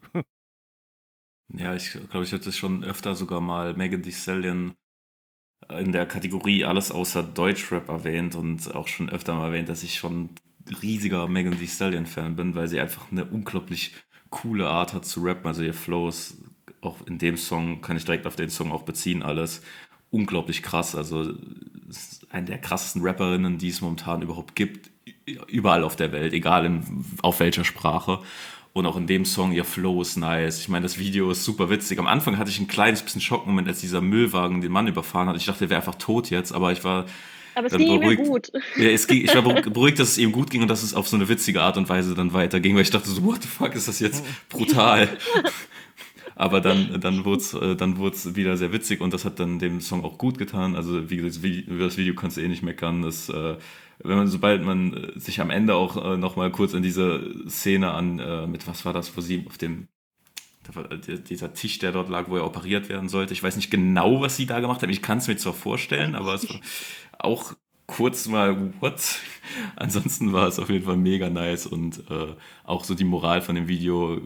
[1.53, 4.75] Ja, ich glaube, ich hätte schon öfter sogar mal Megan Thee Stallion
[5.69, 9.97] in der Kategorie alles außer Deutschrap erwähnt und auch schon öfter mal erwähnt, dass ich
[9.97, 10.31] schon
[10.83, 13.93] riesiger Megan Thee Stallion Fan bin, weil sie einfach eine unglaublich
[14.35, 15.47] coole Art hat zu rappen.
[15.47, 16.37] Also ihr Flow ist
[16.81, 19.63] auch in dem Song, kann ich direkt auf den Song auch beziehen, alles
[20.11, 20.95] unglaublich krass.
[20.95, 21.33] Also
[21.89, 24.91] ist eine der krassesten Rapperinnen, die es momentan überhaupt gibt,
[25.49, 28.19] überall auf der Welt, egal in, auf welcher Sprache.
[28.73, 30.59] Und auch in dem Song, ihr Flow ist nice.
[30.59, 32.01] Ich meine, das Video ist super witzig.
[32.01, 35.37] Am Anfang hatte ich ein kleines bisschen Schockmoment, als dieser Müllwagen den Mann überfahren hat.
[35.37, 37.07] Ich dachte, er wäre einfach tot jetzt, aber ich war
[37.55, 38.53] aber es ging ihm gut.
[38.77, 41.09] Ja, es ging, ich war beruhigt, dass es ihm gut ging und dass es auf
[41.09, 43.75] so eine witzige Art und Weise dann weiterging, weil ich dachte so, what the fuck,
[43.75, 45.09] ist das jetzt brutal?
[46.37, 49.81] Aber dann, dann wurde es äh, dann wieder sehr witzig und das hat dann dem
[49.81, 50.75] Song auch gut getan.
[50.75, 53.03] Also wie gesagt, über das Video kannst du eh nicht meckern.
[53.03, 53.57] Das, äh,
[54.01, 58.51] wenn man, sobald man äh, sich am Ende auch nochmal kurz in diese Szene an,
[58.51, 59.87] mit was war das, wo sie auf dem
[61.29, 63.33] dieser Tisch, der dort lag, wo er operiert werden sollte.
[63.33, 64.91] Ich weiß nicht genau, was sie da gemacht haben.
[64.91, 66.61] Ich kann es mir zwar vorstellen, aber es war
[67.19, 67.55] auch
[67.87, 69.21] kurz mal, what?
[69.77, 73.55] Ansonsten war es auf jeden Fall mega nice und äh, auch so die Moral von
[73.55, 74.21] dem Video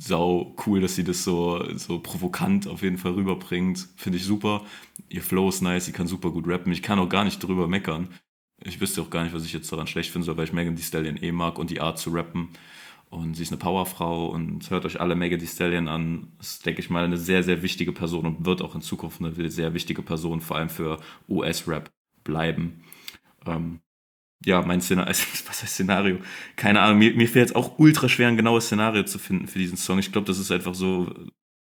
[0.00, 3.88] sau cool, dass sie das so, so provokant auf jeden Fall rüberbringt.
[3.96, 4.62] Finde ich super.
[5.08, 6.72] Ihr Flow ist nice, sie kann super gut rappen.
[6.72, 8.08] Ich kann auch gar nicht drüber meckern.
[8.62, 10.82] Ich wüsste auch gar nicht, was ich jetzt daran schlecht finde, weil ich Megan Thee
[10.82, 12.50] Stallion eh mag und die Art zu rappen.
[13.10, 16.32] Und sie ist eine Powerfrau und hört euch alle Megan Thee Stallion an.
[16.40, 19.50] Ist, denke ich mal, eine sehr, sehr wichtige Person und wird auch in Zukunft eine
[19.50, 21.90] sehr wichtige Person, vor allem für US-Rap
[22.24, 22.82] bleiben.
[23.46, 23.80] Ähm,
[24.44, 25.10] ja, mein Szenario,
[25.46, 26.18] was heißt Szenario?
[26.56, 29.58] Keine Ahnung, mir, mir fällt es auch ultra schwer, ein genaues Szenario zu finden für
[29.58, 29.98] diesen Song.
[29.98, 31.12] Ich glaube, das ist einfach so,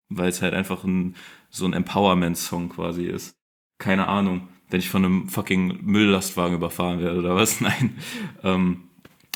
[0.09, 1.15] weil es halt einfach ein,
[1.49, 3.35] so ein Empowerment-Song quasi ist.
[3.79, 7.61] Keine Ahnung, wenn ich von einem fucking Mülllastwagen überfahren werde oder was.
[7.61, 7.97] Nein.
[8.43, 8.88] Ähm,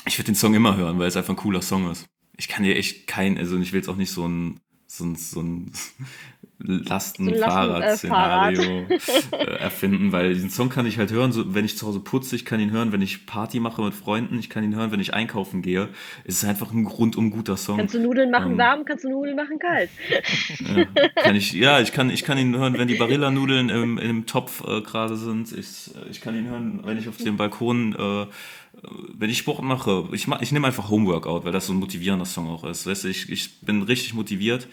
[0.06, 2.06] ich würde den Song immer hören, weil es einfach ein cooler Song ist.
[2.36, 5.16] Ich kann dir echt kein, also ich will jetzt auch nicht so ein, so ein,
[5.16, 5.72] so ein
[6.58, 8.98] Lastenfahrrad-Szenario äh,
[9.32, 12.36] äh, erfinden, weil diesen Song kann ich halt hören, so, wenn ich zu Hause putze,
[12.36, 15.00] ich kann ihn hören, wenn ich Party mache mit Freunden, ich kann ihn hören, wenn
[15.00, 15.88] ich einkaufen gehe.
[16.24, 17.78] Es ist einfach ein rundum guter Song.
[17.78, 19.90] Kannst du Nudeln machen ähm, warm, kannst du Nudeln machen kalt.
[20.60, 20.84] Ja,
[21.22, 24.62] kann ich, ja, ich kann, ich kann ihn hören, wenn die Barilla-Nudeln im, im Topf
[24.66, 25.52] äh, gerade sind.
[25.52, 28.26] Ich, ich kann ihn hören, wenn ich auf dem Balkon äh,
[29.16, 32.48] wenn ich Sport mache, ich, ich nehme einfach Homeworkout, weil das so ein motivierender Song
[32.48, 32.86] auch ist.
[32.86, 34.68] Weißt du, ich, ich bin richtig motiviert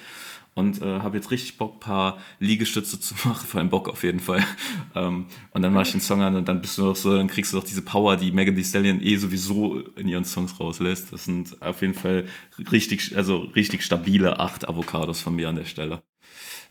[0.53, 4.03] und äh, habe jetzt richtig Bock, ein paar Liegestütze zu machen, vor allem Bock auf
[4.03, 4.43] jeden Fall.
[4.95, 7.27] ähm, und dann mache ich den Song an und dann bist du noch so, dann
[7.27, 11.13] kriegst du doch diese Power, die Megan Thee Stallion eh sowieso in ihren Songs rauslässt.
[11.13, 12.25] Das sind auf jeden Fall
[12.71, 16.03] richtig, also richtig stabile acht Avocados von mir an der Stelle.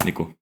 [0.05, 0.35] Nico.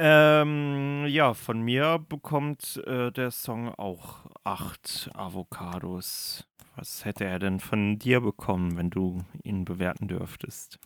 [0.00, 6.46] Ähm, ja, von mir bekommt äh, der Song auch acht Avocados.
[6.76, 10.78] Was hätte er denn von dir bekommen, wenn du ihn bewerten dürftest?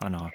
[0.00, 0.30] Anna.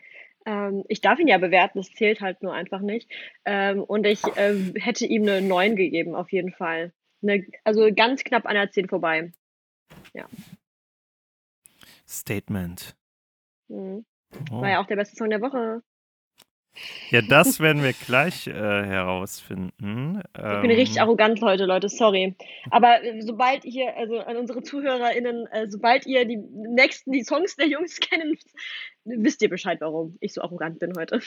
[0.46, 3.10] Ähm, ich darf ihn ja bewerten, das zählt halt nur einfach nicht.
[3.46, 6.92] Ähm, und ich äh, hätte ihm eine 9 gegeben, auf jeden Fall.
[7.22, 9.32] Eine, also ganz knapp an der 10 vorbei.
[10.14, 10.28] Ja.
[12.08, 12.96] Statement.
[13.70, 14.06] Mhm.
[14.52, 14.62] Oh.
[14.62, 15.82] War ja auch der beste Song der Woche.
[17.12, 20.22] Ja, das werden wir gleich äh, herausfinden.
[20.36, 22.36] Ich bin richtig Ähm, arrogant heute, Leute, sorry.
[22.72, 27.56] Aber äh, sobald ihr, also an unsere ZuhörerInnen, äh, sobald ihr die nächsten, die Songs
[27.56, 28.38] der Jungs kennen,
[29.06, 31.22] wisst ihr Bescheid, warum ich so arrogant bin heute.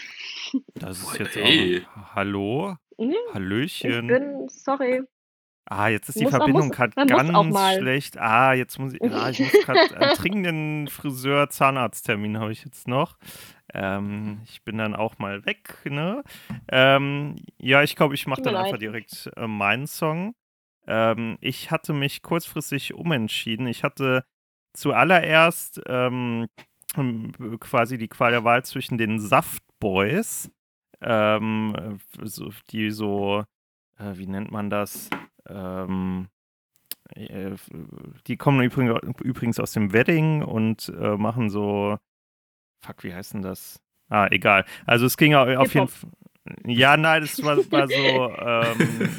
[0.75, 1.83] das ist jetzt Hey.
[1.95, 2.15] auch.
[2.15, 2.75] Hallo?
[2.99, 4.07] Mhm, Ich Hallöchen.
[4.09, 5.03] bin, sorry.
[5.69, 8.19] Ah, jetzt ist die Muss Verbindung gerade ganz schlecht.
[8.19, 9.03] Ah, jetzt muss ich.
[9.03, 13.19] Ah, ich muss gerade einen dringenden Friseur-Zahnarzttermin habe ich jetzt noch.
[13.75, 16.23] Ähm, ich bin dann auch mal weg, ne?
[16.69, 18.83] Ähm, ja, ich glaube, ich mache dann einfach leid.
[18.83, 20.37] direkt äh, meinen Song.
[20.87, 23.67] Ähm, ich hatte mich kurzfristig umentschieden.
[23.67, 24.25] Ich hatte
[24.73, 26.47] zuallererst ähm,
[27.59, 30.49] quasi die Qual der Wahl zwischen den Saftboys,
[31.01, 33.45] ähm, so, die so,
[33.99, 35.11] äh, wie nennt man das?
[35.49, 36.29] Ähm,
[37.15, 37.51] äh,
[38.27, 41.99] die kommen übrigens, aus dem Wedding und äh, machen so,
[42.85, 43.81] fuck, wie heißt denn das?
[44.09, 44.65] Ah, egal.
[44.87, 45.89] Also es ging au- auf jeden.
[45.89, 46.11] Fall.
[46.65, 49.11] Ja, nein, das war, war so ähm,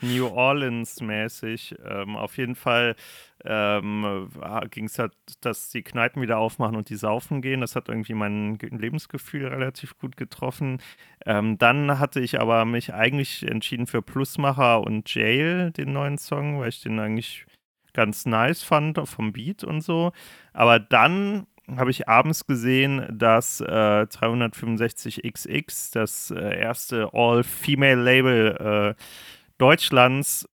[0.00, 1.76] New Orleans-mäßig.
[1.84, 2.96] Ähm, auf jeden Fall
[3.44, 4.28] ähm,
[4.70, 7.60] ging es halt, dass die Kneipen wieder aufmachen und die saufen gehen.
[7.60, 10.78] Das hat irgendwie mein Ge- Lebensgefühl relativ gut getroffen.
[11.24, 16.60] Ähm, dann hatte ich aber mich eigentlich entschieden für Plusmacher und Jail, den neuen Song,
[16.60, 17.46] weil ich den eigentlich
[17.92, 20.12] ganz nice fand vom Beat und so.
[20.52, 29.02] Aber dann habe ich abends gesehen, dass äh, 365XX, das äh, erste All-Female-Label äh,
[29.58, 30.48] Deutschlands,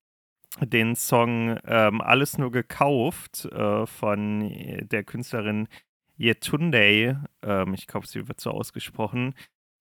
[0.60, 4.50] den Song ähm, Alles nur gekauft äh, von
[4.90, 5.68] der Künstlerin
[6.16, 9.34] Yetunde, ähm, ich glaube, sie wird so ausgesprochen,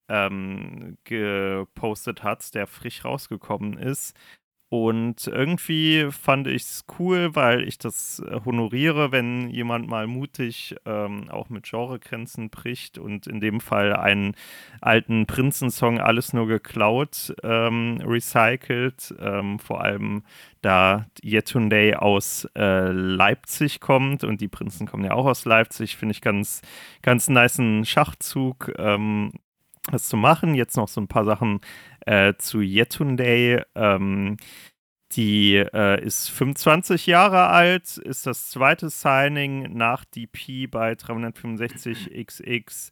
[0.09, 4.17] ähm, gepostet hat, der frisch rausgekommen ist.
[4.73, 10.75] Und irgendwie fand ich es cool, weil ich das äh, honoriere, wenn jemand mal mutig
[10.87, 14.35] ähm, auch mit Genregrenzen bricht und in dem Fall einen
[14.81, 19.13] alten Prinzensong alles nur geklaut, ähm, recycelt.
[19.19, 20.23] Ähm, vor allem
[20.63, 26.13] da Yetunde aus äh, Leipzig kommt und die Prinzen kommen ja auch aus Leipzig, finde
[26.13, 26.63] ich ganz,
[27.03, 28.71] ganz nice Schachzug.
[28.79, 29.33] Ähm,
[29.91, 30.55] das zu machen.
[30.55, 31.59] Jetzt noch so ein paar Sachen
[32.05, 33.65] äh, zu Yetunde.
[33.75, 34.37] Ähm,
[35.15, 42.89] die äh, ist 25 Jahre alt, ist das zweite Signing nach DP bei 365XX.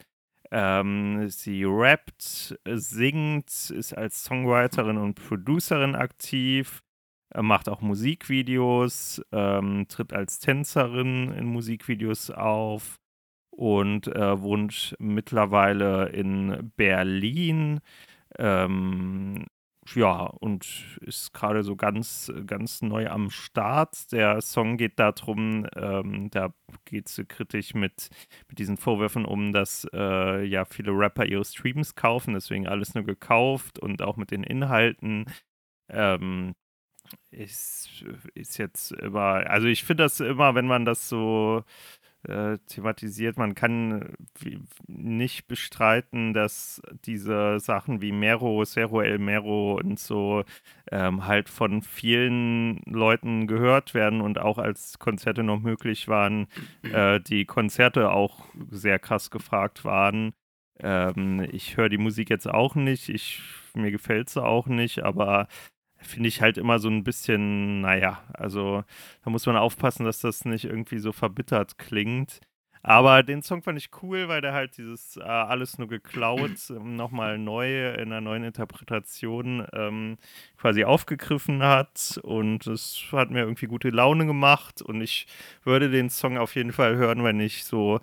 [0.51, 6.83] Ähm, sie rappt, singt, ist als Songwriterin und Producerin aktiv,
[7.33, 12.99] äh, macht auch Musikvideos, ähm, tritt als Tänzerin in Musikvideos auf
[13.51, 17.79] und äh, wohnt mittlerweile in Berlin.
[18.39, 19.45] Ähm,
[19.95, 24.11] ja, und ist gerade so ganz, ganz neu am Start.
[24.11, 26.53] Der Song geht darum, ähm, da
[26.85, 28.09] geht es kritisch mit,
[28.47, 33.03] mit diesen Vorwürfen um, dass äh, ja viele Rapper ihre Streams kaufen, deswegen alles nur
[33.03, 35.25] gekauft und auch mit den Inhalten.
[35.89, 36.53] Ähm,
[37.31, 41.63] ist, ist jetzt immer, also ich finde das immer, wenn man das so
[42.27, 43.37] äh, thematisiert.
[43.37, 50.43] Man kann wie, nicht bestreiten, dass diese Sachen wie Mero, Cerro El Mero und so
[50.91, 56.47] ähm, halt von vielen Leuten gehört werden und auch als Konzerte noch möglich waren,
[56.83, 60.33] äh, die Konzerte auch sehr krass gefragt waren.
[60.79, 63.41] Ähm, ich höre die Musik jetzt auch nicht, ich,
[63.73, 65.47] mir gefällt sie auch nicht, aber
[66.01, 68.83] finde ich halt immer so ein bisschen, naja, also
[69.23, 72.41] da muss man aufpassen, dass das nicht irgendwie so verbittert klingt.
[72.83, 76.95] Aber den Song fand ich cool, weil der halt dieses äh, alles nur geklaut ähm,
[76.95, 80.17] nochmal neu in einer neuen Interpretation ähm,
[80.57, 82.19] quasi aufgegriffen hat.
[82.23, 84.81] Und es hat mir irgendwie gute Laune gemacht.
[84.81, 85.27] Und ich
[85.63, 87.99] würde den Song auf jeden Fall hören, wenn ich so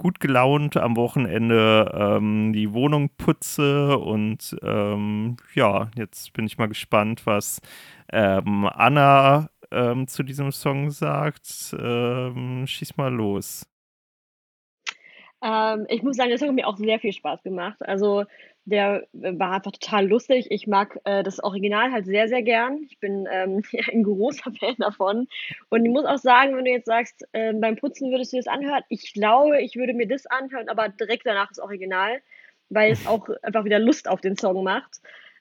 [0.00, 3.98] gut gelaunt am Wochenende ähm, die Wohnung putze.
[3.98, 7.60] Und ähm, ja, jetzt bin ich mal gespannt, was
[8.10, 11.76] ähm, Anna ähm, zu diesem Song sagt.
[11.78, 13.66] Ähm, schieß mal los.
[15.88, 17.78] Ich muss sagen, Song hat mir auch sehr viel Spaß gemacht.
[17.80, 18.24] Also
[18.64, 20.46] der äh, war einfach total lustig.
[20.50, 22.86] Ich mag äh, das Original halt sehr, sehr gern.
[22.88, 25.28] Ich bin ähm, ein großer Fan davon.
[25.68, 28.46] Und ich muss auch sagen, wenn du jetzt sagst, äh, beim Putzen würdest du das
[28.46, 32.20] anhören, ich glaube, ich würde mir das anhören, aber direkt danach das Original,
[32.68, 35.00] weil es auch einfach wieder Lust auf den Song macht.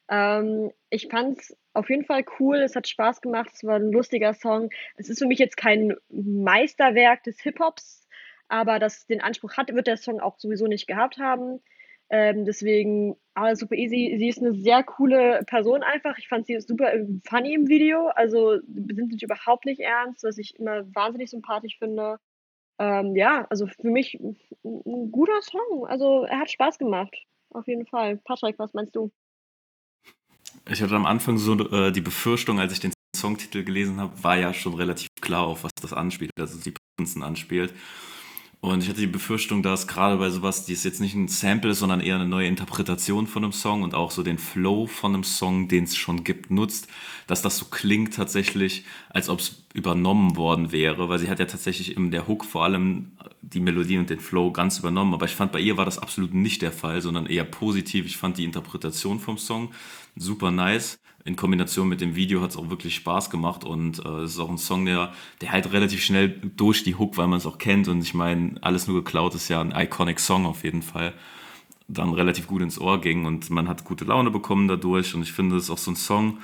[0.10, 3.92] Ähm, ich fand es auf jeden Fall cool, es hat Spaß gemacht, es war ein
[3.92, 4.70] lustiger Song.
[4.98, 8.08] Es ist für mich jetzt kein Meisterwerk des Hip-Hops,
[8.48, 11.62] aber das den Anspruch hat, wird der Song auch sowieso nicht gehabt haben.
[12.12, 14.16] Ähm, deswegen alles super easy.
[14.18, 16.18] Sie ist eine sehr coole Person einfach.
[16.18, 16.92] Ich fand sie super
[17.28, 18.08] funny im Video.
[18.16, 22.18] Also sind sich überhaupt nicht ernst, was ich immer wahnsinnig sympathisch finde.
[22.80, 25.86] Ähm, ja, also für mich ein guter Song.
[25.88, 27.16] Also er hat Spaß gemacht.
[27.52, 28.18] auf jeden Fall.
[28.18, 29.12] Patrick, was meinst du?
[30.68, 34.38] Ich hatte am Anfang so äh, die Befürchtung, als ich den Songtitel gelesen habe, war
[34.38, 37.74] ja schon relativ klar, auf was das anspielt, also die Prinzen anspielt.
[38.62, 41.72] Und ich hatte die Befürchtung, dass gerade bei sowas, die ist jetzt nicht ein Sample
[41.72, 45.14] ist, sondern eher eine neue Interpretation von einem Song und auch so den Flow von
[45.14, 46.90] einem Song, den es schon gibt, nutzt,
[47.26, 51.46] dass das so klingt tatsächlich, als ob es übernommen worden wäre, weil sie hat ja
[51.46, 55.14] tatsächlich in der Hook vor allem die Melodie und den Flow ganz übernommen.
[55.14, 58.06] Aber ich fand, bei ihr war das absolut nicht der Fall, sondern eher positiv.
[58.06, 59.72] Ich fand die Interpretation vom Song
[60.16, 61.00] super nice.
[61.26, 64.40] In Kombination mit dem Video hat es auch wirklich Spaß gemacht und äh, es ist
[64.40, 67.58] auch ein Song, der, der halt relativ schnell durch die Hook, weil man es auch
[67.58, 71.14] kennt und ich meine, alles nur geklaut ist ja ein iconic Song auf jeden Fall,
[71.88, 75.34] dann relativ gut ins Ohr ging und man hat gute Laune bekommen dadurch und ich
[75.34, 76.40] finde, es ist auch so ein Song,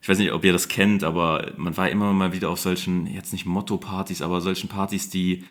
[0.00, 3.06] ich weiß nicht, ob ihr das kennt, aber man war immer mal wieder auf solchen,
[3.06, 5.44] jetzt nicht Motto-Partys, aber solchen Partys, die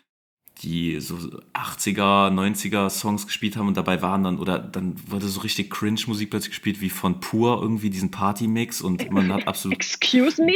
[0.62, 1.16] die so
[1.54, 6.30] 80er, 90er Songs gespielt haben und dabei waren dann, oder dann wurde so richtig Cringe-Musik
[6.30, 9.76] plötzlich gespielt, wie von Pur irgendwie diesen Party-Mix und man hat absolut.
[9.76, 10.54] Excuse me?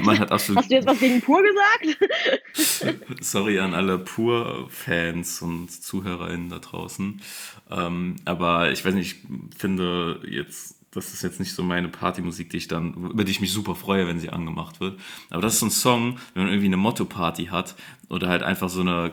[0.00, 0.58] Man hat absolut.
[0.58, 1.98] Hast du jetzt was gegen Pur gesagt?
[3.20, 7.20] Sorry an alle Pur-Fans und ZuhörerInnen da draußen.
[7.70, 12.50] Ähm, aber ich weiß nicht, ich finde jetzt das ist jetzt nicht so meine Partymusik,
[12.50, 14.98] die ich dann, über die ich mich super freue, wenn sie angemacht wird.
[15.30, 17.74] Aber das ist so ein Song, wenn man irgendwie eine Motto-Party hat
[18.08, 19.12] oder halt einfach so eine,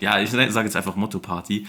[0.00, 1.66] ja, ich sage jetzt einfach Motto-Party,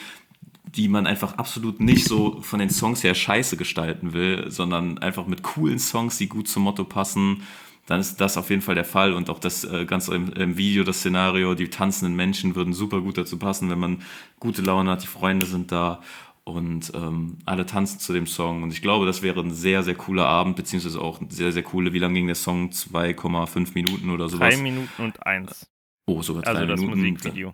[0.75, 5.25] die man einfach absolut nicht so von den Songs her scheiße gestalten will, sondern einfach
[5.27, 7.43] mit coolen Songs, die gut zum Motto passen,
[7.85, 10.57] dann ist das auf jeden Fall der Fall und auch das äh, Ganze im, im,
[10.57, 14.01] Video, das Szenario, die tanzenden Menschen würden super gut dazu passen, wenn man
[14.39, 16.01] gute Laune hat, die Freunde sind da
[16.45, 18.63] und ähm, alle tanzen zu dem Song.
[18.63, 21.63] Und ich glaube, das wäre ein sehr, sehr cooler Abend, beziehungsweise auch ein sehr, sehr
[21.63, 21.91] coole.
[21.91, 22.69] Wie lang ging der Song?
[22.69, 24.53] 2,5 Minuten oder sowas?
[24.53, 25.67] Drei Minuten und eins.
[26.05, 26.91] Oh, sogar drei also Minuten.
[26.91, 27.53] das Musikvideo.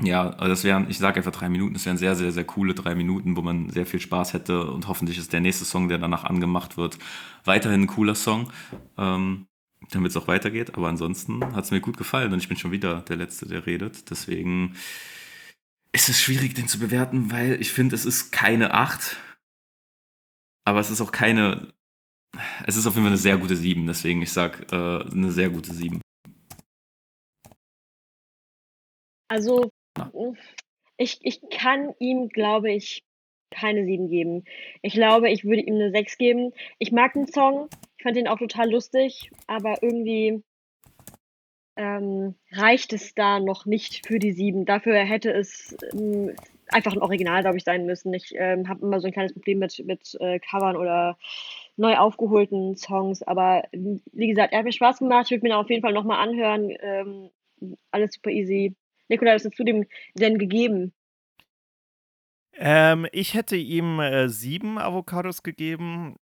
[0.00, 2.74] Ja, also das wären, ich sage einfach drei Minuten, das wären sehr, sehr, sehr coole
[2.74, 5.98] drei Minuten, wo man sehr viel Spaß hätte und hoffentlich ist der nächste Song, der
[5.98, 6.98] danach angemacht wird,
[7.44, 8.52] weiterhin ein cooler Song,
[8.96, 9.46] ähm,
[9.90, 10.74] damit es auch weitergeht.
[10.76, 13.66] Aber ansonsten hat es mir gut gefallen und ich bin schon wieder der Letzte, der
[13.66, 14.08] redet.
[14.10, 14.76] Deswegen
[15.92, 19.16] ist es schwierig, den zu bewerten, weil ich finde, es ist keine 8.
[20.64, 21.72] Aber es ist auch keine.
[22.66, 23.86] Es ist auf jeden Fall eine sehr gute 7.
[23.86, 26.00] Deswegen, ich sage äh, eine sehr gute 7.
[29.30, 29.70] Also,
[30.98, 33.02] ich, ich kann ihm, glaube ich,
[33.50, 34.44] keine 7 geben.
[34.82, 36.52] Ich glaube, ich würde ihm eine 6 geben.
[36.78, 37.68] Ich mag den Song.
[37.96, 40.42] Ich fand ihn auch total lustig, aber irgendwie
[41.78, 44.66] ähm, reicht es da noch nicht für die sieben.
[44.66, 46.34] Dafür hätte es ähm,
[46.66, 48.12] einfach ein Original, glaube ich, sein müssen.
[48.12, 51.16] Ich ähm, habe immer so ein kleines Problem mit, mit äh, Covern oder
[51.76, 55.26] neu aufgeholten Songs, aber wie gesagt, er hat mir Spaß gemacht.
[55.26, 56.72] Ich würde mir auf jeden Fall nochmal anhören.
[56.80, 57.30] Ähm,
[57.92, 58.74] alles super easy.
[59.08, 60.92] Nikola, was hast du dem denn gegeben?
[62.54, 66.16] Ähm, ich hätte ihm äh, sieben Avocados gegeben.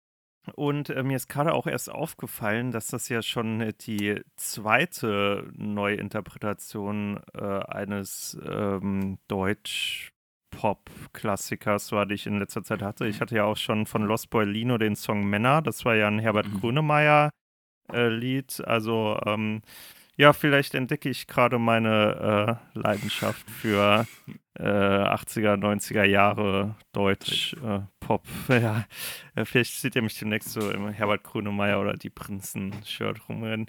[0.53, 5.51] Und äh, mir ist gerade auch erst aufgefallen, dass das ja schon äh, die zweite
[5.55, 13.08] Neuinterpretation äh, eines ähm, Deutsch-Pop-Klassikers war, die ich in letzter Zeit hatte.
[13.08, 15.62] Ich hatte ja auch schon von Lost Boy Lino den Song Männer.
[15.62, 16.60] Das war ja ein Herbert mhm.
[16.60, 18.60] Grönemeyer-Lied.
[18.60, 19.62] Äh, also ähm,
[20.17, 24.08] ja, vielleicht entdecke ich gerade meine äh, Leidenschaft für
[24.58, 28.23] äh, 80er, 90er Jahre Deutsch, äh, Pop.
[28.49, 28.85] Ja,
[29.35, 33.65] äh, vielleicht sieht ihr mich demnächst so im Herbert Grönemeyer oder die Prinzen-Shirt rumrennen.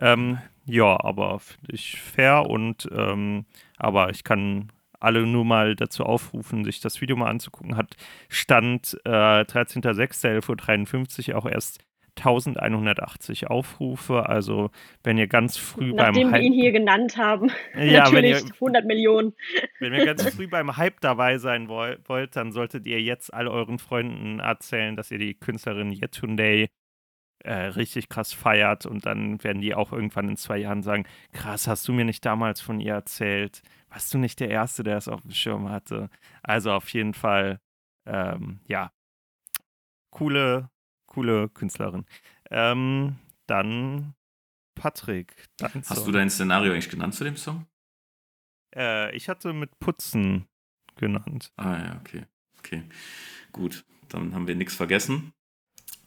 [0.00, 3.44] Ähm, ja, aber finde ich fair und ähm,
[3.76, 7.76] aber ich kann alle nur mal dazu aufrufen, sich das Video mal anzugucken.
[7.76, 7.94] Hat
[8.30, 11.84] Stand äh, 13.06.11.53 Uhr auch erst
[12.16, 14.28] 1180 Aufrufe.
[14.28, 14.70] Also,
[15.02, 16.40] wenn ihr ganz früh Nachdem beim Hype.
[16.40, 17.50] wir ihn hier genannt haben.
[17.74, 19.34] Ja, natürlich wenn ihr, 100 Millionen.
[19.80, 23.78] Wenn ihr ganz früh beim Hype dabei sein wollt, dann solltet ihr jetzt all euren
[23.78, 26.68] Freunden erzählen, dass ihr die Künstlerin Yetunde
[27.44, 31.66] äh, richtig krass feiert und dann werden die auch irgendwann in zwei Jahren sagen: Krass,
[31.66, 33.62] hast du mir nicht damals von ihr erzählt?
[33.90, 36.08] Warst du nicht der Erste, der es auf dem Schirm hatte?
[36.42, 37.60] Also auf jeden Fall,
[38.06, 38.90] ähm, ja,
[40.10, 40.70] coole
[41.14, 42.04] coole Künstlerin.
[42.50, 44.14] Ähm, dann
[44.74, 45.48] Patrick.
[45.60, 46.06] Hast Song.
[46.06, 47.66] du dein Szenario eigentlich genannt zu dem Song?
[48.74, 50.46] Äh, ich hatte mit Putzen
[50.96, 51.52] genannt.
[51.56, 52.24] Ah ja, okay.
[52.58, 52.82] Okay.
[53.52, 53.84] Gut.
[54.08, 55.32] Dann haben wir nichts vergessen.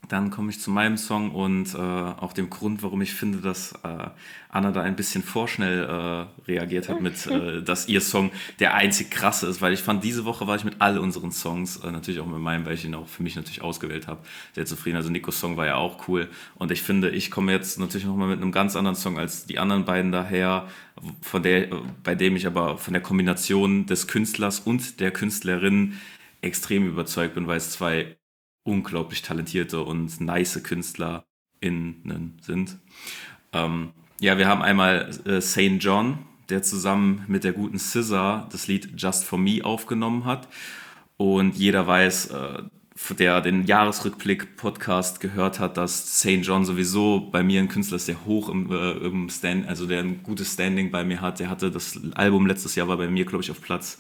[0.09, 3.73] Dann komme ich zu meinem Song und äh, auch dem Grund, warum ich finde, dass
[3.83, 4.09] äh,
[4.47, 9.11] Anna da ein bisschen vorschnell äh, reagiert hat mit, äh, dass ihr Song der einzig
[9.11, 12.21] krasse ist, weil ich fand, diese Woche war ich mit all unseren Songs, äh, natürlich
[12.21, 14.21] auch mit meinem, weil ich ihn auch für mich natürlich ausgewählt habe,
[14.55, 14.95] sehr zufrieden.
[14.95, 18.29] Also Nikos Song war ja auch cool und ich finde, ich komme jetzt natürlich nochmal
[18.29, 20.67] mit einem ganz anderen Song als die anderen beiden daher,
[21.21, 21.67] von der,
[22.03, 25.95] bei dem ich aber von der Kombination des Künstlers und der Künstlerin
[26.41, 28.15] extrem überzeugt bin, weil es zwei
[28.67, 32.77] unglaublich talentierte und nice KünstlerInnen sind.
[33.53, 35.77] Ähm, ja, wir haben einmal äh, St.
[35.79, 40.47] John, der zusammen mit der guten Scissor das Lied Just For Me aufgenommen hat.
[41.15, 42.63] Und jeder weiß, äh,
[43.17, 46.41] der den Jahresrückblick-Podcast gehört hat, dass St.
[46.41, 49.99] John sowieso bei mir ein Künstler ist, der hoch im, äh, im Stand, also der
[49.99, 51.39] ein gutes Standing bei mir hat.
[51.39, 53.97] Der hatte das Album letztes Jahr war bei mir, glaube ich, auf Platz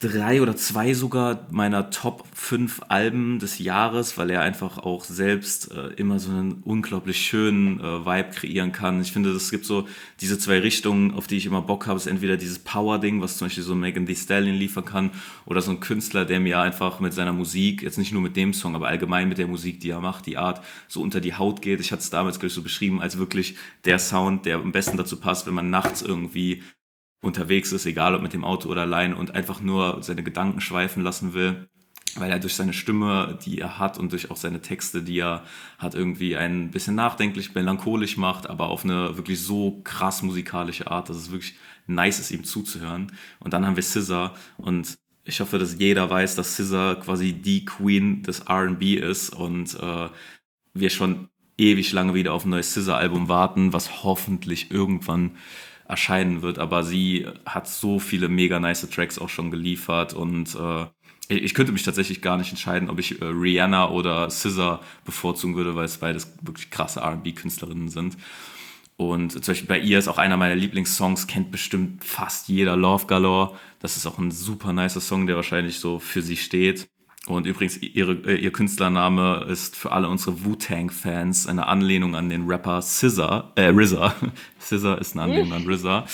[0.00, 5.72] drei oder zwei sogar meiner Top 5 Alben des Jahres, weil er einfach auch selbst
[5.72, 9.02] äh, immer so einen unglaublich schönen äh, Vibe kreieren kann.
[9.02, 9.86] Ich finde, es gibt so
[10.22, 11.98] diese zwei Richtungen, auf die ich immer Bock habe.
[11.98, 15.10] Es ist entweder dieses Power-Ding, was zum Beispiel so Megan Thee Stallion liefern kann,
[15.44, 18.54] oder so ein Künstler, der mir einfach mit seiner Musik, jetzt nicht nur mit dem
[18.54, 21.60] Song, aber allgemein mit der Musik, die er macht, die Art, so unter die Haut
[21.60, 21.78] geht.
[21.78, 24.96] Ich hatte es damals, glaube ich, so beschrieben, als wirklich der Sound, der am besten
[24.96, 26.62] dazu passt, wenn man nachts irgendwie
[27.20, 31.02] unterwegs ist, egal ob mit dem Auto oder allein und einfach nur seine Gedanken schweifen
[31.02, 31.68] lassen will,
[32.16, 35.44] weil er durch seine Stimme, die er hat und durch auch seine Texte, die er
[35.78, 41.08] hat, irgendwie ein bisschen nachdenklich, melancholisch macht, aber auf eine wirklich so krass musikalische Art,
[41.08, 41.54] dass es wirklich
[41.86, 43.12] nice ist, ihm zuzuhören.
[43.38, 47.64] Und dann haben wir Scissor und ich hoffe, dass jeder weiß, dass Scissor quasi die
[47.64, 50.08] Queen des R&B ist und äh,
[50.74, 55.36] wir schon ewig lange wieder auf ein neues Scissor-Album warten, was hoffentlich irgendwann
[55.90, 60.86] erscheinen wird, aber sie hat so viele mega nice Tracks auch schon geliefert und äh,
[61.28, 65.76] ich könnte mich tatsächlich gar nicht entscheiden, ob ich äh, Rihanna oder Scissor bevorzugen würde,
[65.76, 68.16] weil es beides wirklich krasse RB-Künstlerinnen sind.
[68.96, 73.06] Und zum Beispiel bei ihr ist auch einer meiner Lieblingssongs, kennt bestimmt fast jeder Love
[73.06, 73.56] Galore.
[73.78, 76.88] Das ist auch ein super nicer Song, der wahrscheinlich so für sie steht.
[77.26, 82.46] Und übrigens, ihre, äh, ihr Künstlername ist für alle unsere Wu-Tang-Fans eine Anlehnung an den
[82.48, 84.14] Rapper Scissor, äh, RZA.
[84.58, 86.06] Scissor ist eine Anlehnung an RZA.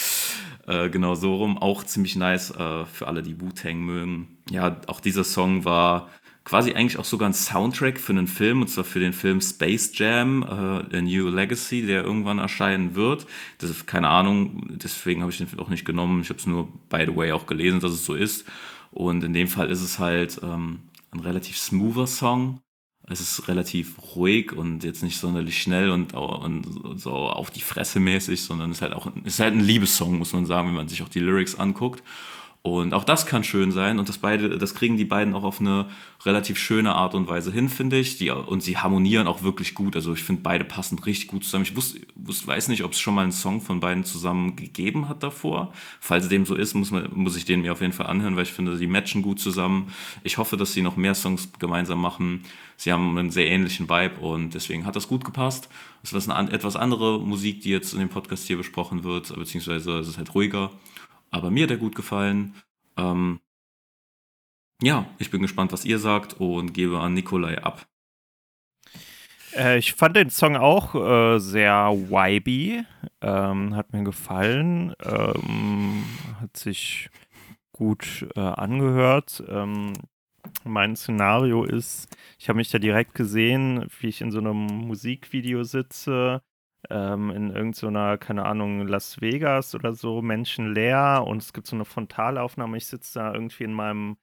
[0.67, 1.59] Äh, genau so rum.
[1.59, 4.39] Auch ziemlich nice äh, für alle, die Wu-Tang mögen.
[4.51, 6.11] Ja, auch dieser Song war
[6.45, 9.93] quasi eigentlich auch sogar ein Soundtrack für einen Film, und zwar für den Film Space
[9.95, 13.27] Jam, äh, A New Legacy, der irgendwann erscheinen wird.
[13.59, 16.21] Das ist keine Ahnung, deswegen habe ich den auch nicht genommen.
[16.23, 18.45] Ich habe es nur, by the way, auch gelesen, dass es so ist.
[18.93, 20.81] Und in dem Fall ist es halt ähm,
[21.17, 22.61] ein relativ smoother Song.
[23.09, 28.01] Es ist relativ ruhig und jetzt nicht sonderlich schnell und, und so auf die Fresse
[28.01, 30.89] mäßig, sondern es ist halt auch ist halt ein Liebessong, muss man sagen, wenn man
[30.89, 32.03] sich auch die Lyrics anguckt.
[32.67, 35.61] Und auch das kann schön sein und das beide, das kriegen die beiden auch auf
[35.61, 35.87] eine
[36.25, 38.19] relativ schöne Art und Weise hin, finde ich.
[38.19, 39.95] Die, und sie harmonieren auch wirklich gut.
[39.95, 41.63] Also ich finde beide passen richtig gut zusammen.
[41.63, 45.09] Ich wusste, wusste, weiß nicht, ob es schon mal einen Song von beiden zusammen gegeben
[45.09, 45.73] hat davor.
[46.01, 48.43] Falls dem so ist, muss, man, muss ich den mir auf jeden Fall anhören, weil
[48.43, 49.93] ich finde, sie matchen gut zusammen.
[50.25, 52.43] Ich hoffe, dass sie noch mehr Songs gemeinsam machen.
[52.77, 55.69] Sie haben einen sehr ähnlichen Vibe und deswegen hat das gut gepasst.
[56.03, 60.01] Es ist eine etwas andere Musik, die jetzt in dem Podcast hier besprochen wird, beziehungsweise
[60.01, 60.73] es ist halt ruhiger.
[61.31, 62.55] Aber mir hat er gut gefallen.
[62.97, 63.41] Ähm,
[64.83, 67.87] ja, ich bin gespannt, was ihr sagt und gebe an Nikolai ab.
[69.55, 72.85] Äh, ich fand den Song auch äh, sehr vibey.
[73.21, 74.95] Ähm, hat mir gefallen.
[75.03, 76.05] Ähm,
[76.41, 77.09] hat sich
[77.73, 79.43] gut äh, angehört.
[79.49, 79.95] Ähm,
[80.65, 82.09] mein Szenario ist,
[82.39, 86.43] ich habe mich da direkt gesehen, wie ich in so einem Musikvideo sitze
[86.91, 91.77] ähm, in irgendeiner, so keine Ahnung, Las Vegas oder so, menschenleer und es gibt so
[91.77, 92.77] eine Frontalaufnahme.
[92.77, 94.17] Ich sitze da irgendwie in meinem,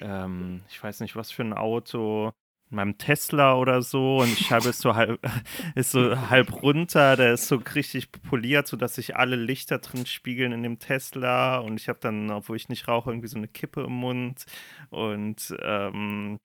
[0.00, 2.32] ähm, ich weiß nicht, was für ein Auto,
[2.70, 5.20] in meinem Tesla oder so und die Scheibe ist so halb,
[5.74, 10.52] ist so halb runter, der ist so richtig poliert, sodass sich alle Lichter drin spiegeln
[10.52, 13.82] in dem Tesla und ich habe dann, obwohl ich nicht rauche, irgendwie so eine Kippe
[13.84, 14.44] im Mund
[14.90, 16.38] und ähm,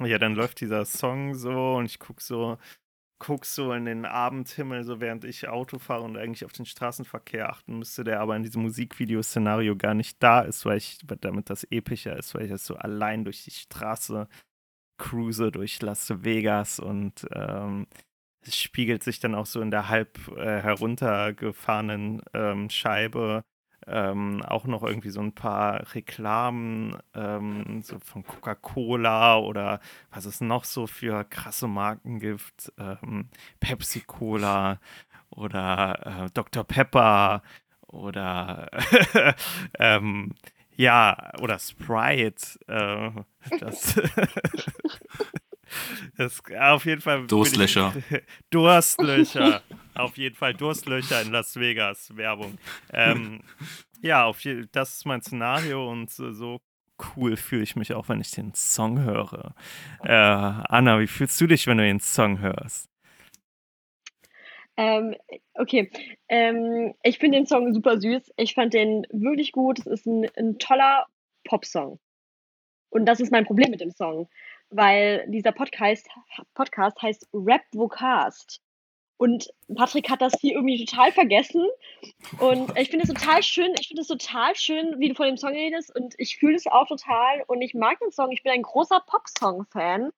[0.00, 2.58] ja, dann läuft dieser Song so und ich gucke so,
[3.18, 7.50] guckst so in den Abendhimmel, so während ich Auto fahre und eigentlich auf den Straßenverkehr
[7.50, 11.64] achten müsste, der aber in diesem Musikvideo-Szenario gar nicht da ist, weil ich, damit das
[11.64, 14.28] epischer ist, weil ich das so allein durch die Straße
[14.98, 17.86] cruise, durch Las Vegas und ähm,
[18.40, 23.42] es spiegelt sich dann auch so in der halb äh, heruntergefahrenen ähm, Scheibe
[23.90, 29.80] ähm, auch noch irgendwie so ein paar Reklamen ähm, so von Coca-Cola oder
[30.10, 32.72] was es noch so für krasse Marken gibt.
[32.78, 33.28] Ähm,
[33.60, 34.78] Pepsi-Cola
[35.30, 36.64] oder äh, Dr.
[36.64, 37.42] Pepper
[37.86, 38.68] oder
[39.78, 40.34] ähm,
[40.76, 42.58] ja, oder Sprite.
[42.68, 43.10] Äh,
[43.58, 44.00] das,
[46.16, 47.26] das auf jeden Fall.
[47.26, 47.94] Durstlöcher.
[48.50, 49.62] Durstlöcher
[49.94, 52.58] auf jeden Fall Durstlöcher in Las Vegas, Werbung.
[52.92, 53.40] Ähm,
[54.02, 56.60] ja, auf je, das ist mein Szenario und so
[57.16, 59.54] cool fühle ich mich auch, wenn ich den Song höre.
[60.02, 62.88] Äh, Anna, wie fühlst du dich, wenn du den Song hörst?
[64.76, 65.16] Ähm,
[65.54, 65.90] okay,
[66.28, 68.32] ähm, ich finde den Song super süß.
[68.36, 69.80] Ich fand den wirklich gut.
[69.80, 71.06] Es ist ein, ein toller
[71.44, 71.98] Popsong.
[72.90, 74.28] Und das ist mein Problem mit dem Song,
[74.70, 76.08] weil dieser Podcast,
[76.54, 78.60] Podcast heißt Rap Vocast.
[79.18, 81.66] Und Patrick hat das hier irgendwie total vergessen.
[82.38, 85.36] Und ich finde es total schön, ich finde es total schön, wie du von dem
[85.36, 85.94] Song redest.
[85.94, 87.42] Und ich fühle es auch total.
[87.48, 88.30] Und ich mag den Song.
[88.30, 90.12] Ich bin ein großer Pop-Song-Fan.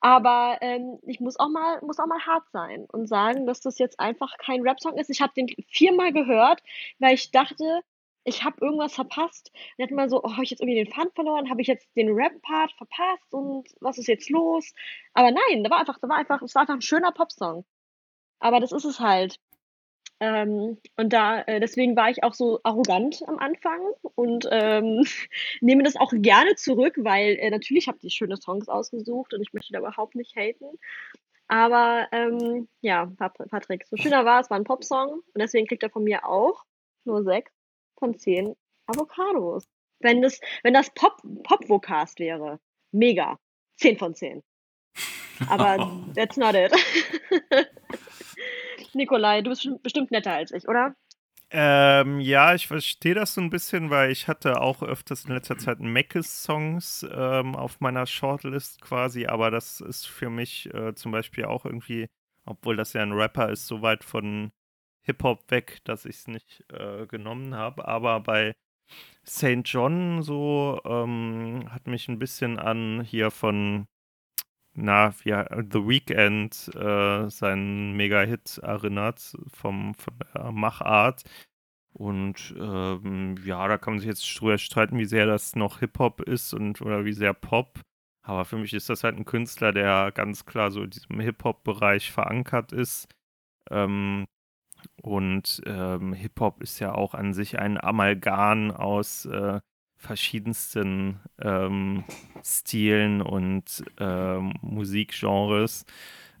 [0.00, 3.78] Aber ähm, ich muss auch mal, muss auch mal hart sein und sagen, dass das
[3.78, 5.10] jetzt einfach kein Rap-Song ist.
[5.10, 6.60] Ich habe den viermal gehört,
[6.98, 7.82] weil ich dachte,
[8.24, 9.50] ich habe irgendwas verpasst.
[9.76, 11.50] Und dann mal so, oh, habe ich jetzt irgendwie den Fun verloren?
[11.50, 13.32] Habe ich jetzt den Rap-Part verpasst?
[13.32, 14.72] Und was ist jetzt los?
[15.14, 17.64] Aber nein, da war einfach, da war einfach, es war einfach ein schöner Popsong.
[18.40, 19.38] Aber das ist es halt.
[20.20, 23.80] Ähm, und da, äh, deswegen war ich auch so arrogant am Anfang
[24.14, 25.04] und ähm,
[25.60, 29.52] nehme das auch gerne zurück, weil äh, natürlich habe ich schöne Songs ausgesucht und ich
[29.52, 30.78] möchte da überhaupt nicht haten.
[31.48, 35.90] Aber ähm, ja, Patrick, so schöner war es, war ein Popsong und deswegen kriegt er
[35.90, 36.64] von mir auch
[37.04, 37.52] nur sechs
[38.02, 39.68] von zehn Avocados.
[40.00, 42.58] Wenn das, wenn das Pop, Pop-Vocast wäre,
[42.90, 43.38] mega.
[43.76, 44.42] Zehn von zehn.
[45.48, 46.72] Aber that's not it.
[48.92, 50.96] Nikolai, du bist bestimmt netter als ich, oder?
[51.50, 55.58] Ähm, ja, ich verstehe das so ein bisschen, weil ich hatte auch öfters in letzter
[55.58, 61.44] Zeit Meckes-Songs ähm, auf meiner Shortlist quasi, aber das ist für mich äh, zum Beispiel
[61.44, 62.08] auch irgendwie,
[62.46, 64.50] obwohl das ja ein Rapper ist, so weit von
[65.02, 67.86] Hip-Hop weg, dass ich es nicht äh, genommen habe.
[67.88, 68.54] Aber bei
[69.26, 69.62] St.
[69.64, 73.86] John so ähm, hat mich ein bisschen an hier von
[74.74, 81.24] na, ja, The Weeknd äh, seinen Mega-Hit erinnert vom, von der Machart.
[81.94, 86.22] Und ähm, ja, da kann man sich jetzt drüber streiten, wie sehr das noch Hip-Hop
[86.22, 87.80] ist und oder wie sehr Pop.
[88.22, 92.10] Aber für mich ist das halt ein Künstler, der ganz klar so in diesem Hip-Hop-Bereich
[92.10, 93.08] verankert ist.
[93.70, 94.26] Ähm,
[95.02, 99.60] und ähm, Hip-Hop ist ja auch an sich ein Amalgam aus äh,
[99.96, 102.04] verschiedensten ähm,
[102.44, 105.84] Stilen und ähm, Musikgenres.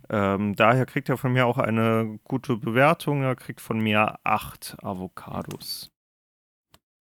[0.08, 3.22] Ähm, daher kriegt er von mir auch eine gute Bewertung.
[3.22, 5.90] Er kriegt von mir acht Avocados.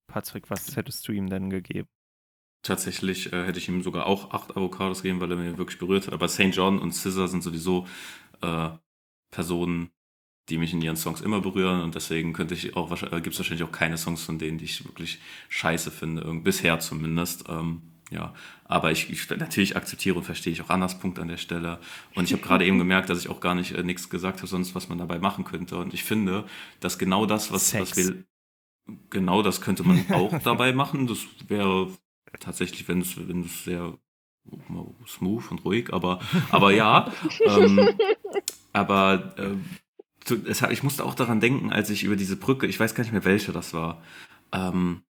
[0.07, 1.89] Patrick, was hättest du ihm denn gegeben?
[2.63, 6.07] Tatsächlich äh, hätte ich ihm sogar auch acht Avocados gegeben, weil er mir wirklich berührt
[6.07, 6.13] hat.
[6.13, 6.51] Aber St.
[6.51, 7.87] John und Scissor sind sowieso
[8.41, 8.69] äh,
[9.31, 9.91] Personen,
[10.51, 13.39] die mich in ihren Songs immer berühren und deswegen könnte ich auch äh, gibt es
[13.39, 17.45] wahrscheinlich auch keine Songs von denen, die ich wirklich scheiße finde, bisher zumindest.
[17.47, 17.81] Ähm,
[18.11, 18.33] ja,
[18.65, 21.79] aber ich, ich, natürlich akzeptiere und verstehe ich auch Annas Punkt an der Stelle.
[22.13, 24.47] Und ich habe gerade eben gemerkt, dass ich auch gar nicht äh, nichts gesagt habe,
[24.47, 25.77] sonst was man dabei machen könnte.
[25.77, 26.43] Und ich finde,
[26.81, 28.25] dass genau das, was, was wir,
[29.09, 31.07] genau das könnte man auch dabei machen.
[31.07, 31.87] Das wäre
[32.41, 33.97] tatsächlich, wenn es, wenn es sehr
[35.07, 37.09] smooth und ruhig, aber, aber ja.
[37.45, 37.87] ähm,
[38.73, 39.55] aber äh,
[40.69, 43.25] ich musste auch daran denken, als ich über diese Brücke, ich weiß gar nicht mehr
[43.25, 44.01] welche das war,
[44.53, 45.01] ähm,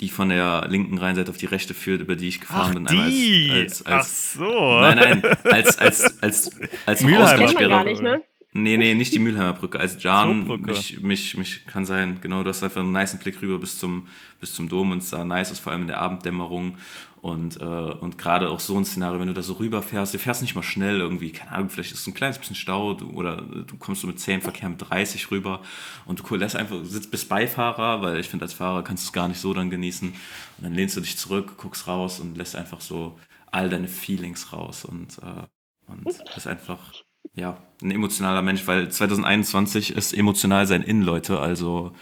[0.00, 3.10] die von der linken Rheinseite auf die rechte führt, über die ich gefahren Ach, bin.
[3.10, 3.50] Die.
[3.50, 4.80] Als, als, als, Ach so.
[4.80, 6.50] Nein, nein, als, als, als,
[6.84, 7.68] als Ausgangssperre.
[7.68, 8.22] gar nicht, ne?
[8.52, 9.78] Nee, nee, nicht die Mülheimer Brücke.
[9.78, 13.58] Als Jan, mich, mich, mich, kann sein, genau, du hast einfach einen nice Blick rüber
[13.58, 14.08] bis zum,
[14.40, 16.78] bis zum Dom und es sah nice aus, vor allem in der Abenddämmerung.
[17.26, 20.42] Und, äh, und gerade auch so ein Szenario, wenn du da so rüberfährst, du fährst
[20.42, 23.38] nicht mal schnell irgendwie, keine Ahnung, vielleicht ist es ein kleines bisschen Stau du, oder
[23.38, 25.60] du kommst so mit 10 Verkehr mit 30 rüber
[26.04, 29.12] und du lässt einfach, sitzt bis Beifahrer, weil ich finde, als Fahrer kannst du es
[29.12, 30.10] gar nicht so dann genießen.
[30.10, 30.16] Und
[30.62, 33.18] dann lehnst du dich zurück, guckst raus und lässt einfach so
[33.50, 36.92] all deine Feelings raus und, äh, und das ist einfach,
[37.34, 41.92] ja, ein emotionaler Mensch, weil 2021 ist emotional sein In, Leute, also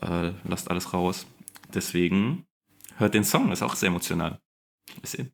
[0.00, 1.26] äh, lasst alles raus.
[1.74, 2.44] Deswegen
[2.98, 4.38] hört den Song, ist auch sehr emotional.
[5.00, 5.32] Bisschen.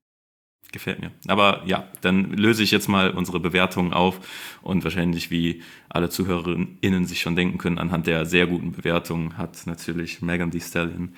[0.70, 1.12] Gefällt mir.
[1.28, 7.06] Aber ja, dann löse ich jetzt mal unsere Bewertungen auf und wahrscheinlich, wie alle ZuhörerInnen
[7.06, 11.14] sich schon denken können, anhand der sehr guten Bewertung hat natürlich Megan Thee Stallion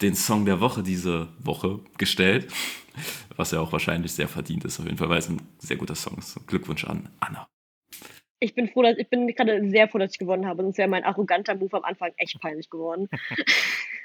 [0.00, 2.52] den Song der Woche diese Woche gestellt,
[3.36, 5.96] was ja auch wahrscheinlich sehr verdient ist, auf jeden Fall, weil es ein sehr guter
[5.96, 6.46] Song ist.
[6.46, 7.48] Glückwunsch an Anna.
[8.38, 10.88] Ich bin froh, dass ich bin gerade sehr froh, dass ich gewonnen habe, sonst wäre
[10.88, 13.08] mein arroganter Move am Anfang echt peinlich geworden.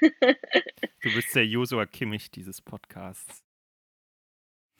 [0.00, 3.44] du bist der Josua Kimmich dieses Podcasts.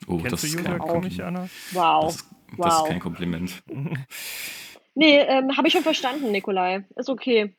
[0.07, 1.49] Oh, Kennst das du ist kein Kompliment, Anna?
[1.71, 2.05] Wow.
[2.05, 2.83] Das, das wow.
[2.83, 3.63] ist kein Kompliment.
[4.95, 6.85] nee, ähm, habe ich schon verstanden, Nikolai.
[6.95, 7.55] Ist okay.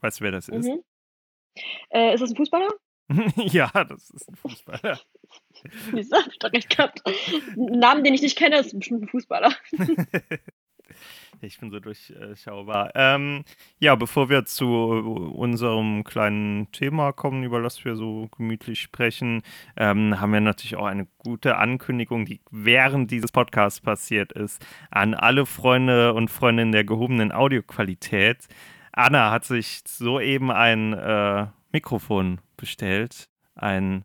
[0.00, 0.66] Weißt du, wer das ist?
[0.66, 0.82] Mhm.
[1.90, 2.68] Äh, ist das ein Fußballer?
[3.36, 4.98] ja, das ist ein Fußballer.
[5.92, 6.16] Wieso?
[6.16, 7.02] Hab ich doch recht gehabt.
[7.06, 9.54] Ein Namen, den ich nicht kenne, ist bestimmt ein Fußballer.
[11.40, 12.92] Ich bin so durchschaubar.
[12.94, 13.44] Ähm,
[13.78, 19.42] ja, bevor wir zu unserem kleinen Thema kommen, über das wir so gemütlich sprechen,
[19.76, 25.14] ähm, haben wir natürlich auch eine gute Ankündigung, die während dieses Podcasts passiert ist, an
[25.14, 28.48] alle Freunde und Freundinnen der gehobenen Audioqualität.
[28.92, 34.04] Anna hat sich soeben ein äh, Mikrofon bestellt, ein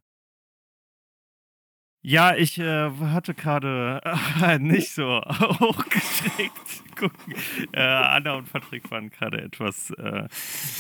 [2.02, 4.02] Ja, ich äh, hatte gerade
[4.42, 7.34] äh, nicht so hochgeschickt gucken.
[7.74, 10.28] Äh, Anna und Patrick waren gerade etwas äh,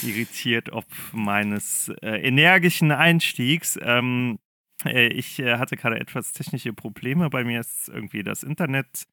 [0.01, 3.77] irritiert ob meines äh, energischen Einstiegs.
[3.81, 4.39] Ähm,
[4.85, 7.29] äh, ich hatte gerade etwas technische Probleme.
[7.29, 9.05] Bei mir ist irgendwie das Internet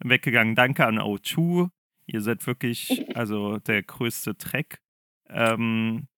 [0.00, 0.54] weggegangen.
[0.54, 1.70] Danke an O2.
[2.06, 4.80] Ihr seid wirklich also der größte Track.
[5.30, 6.08] Ähm,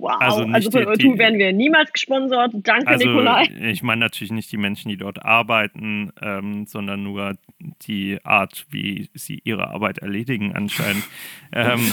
[0.00, 2.52] Wow, also, also von O2 werden wir niemals gesponsert.
[2.54, 3.48] Danke, also, Nikolai.
[3.60, 7.34] Ich meine natürlich nicht die Menschen, die dort arbeiten, ähm, sondern nur
[7.82, 11.04] die Art, wie sie ihre Arbeit erledigen anscheinend.
[11.52, 11.92] ähm,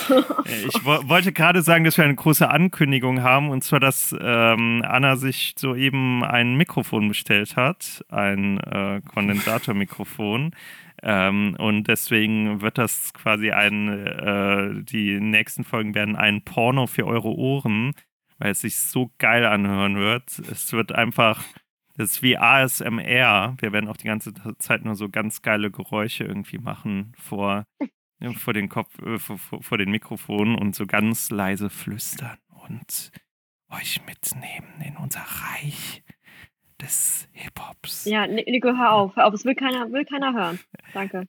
[0.68, 4.84] ich wo wollte gerade sagen, dass wir eine große Ankündigung haben, und zwar, dass ähm,
[4.88, 10.52] Anna sich soeben ein Mikrofon bestellt hat, ein äh, Kondensatormikrofon.
[11.08, 17.06] Ähm, und deswegen wird das quasi ein, äh, die nächsten Folgen werden ein Porno für
[17.06, 17.94] eure Ohren,
[18.40, 20.40] weil es sich so geil anhören wird.
[20.40, 21.44] Es wird einfach,
[21.96, 23.56] das ist wie ASMR.
[23.60, 27.68] Wir werden auch die ganze Zeit nur so ganz geile Geräusche irgendwie machen vor,
[28.38, 33.12] vor den Kopf, äh, vor, vor den Mikrofonen und so ganz leise flüstern und
[33.70, 36.04] euch mitnehmen in unser Reich
[36.82, 38.06] des Hip-Hops.
[38.06, 40.60] Ja, Nico, hör auf, hör auf, es will keiner, will keiner hören.
[40.94, 41.28] Danke.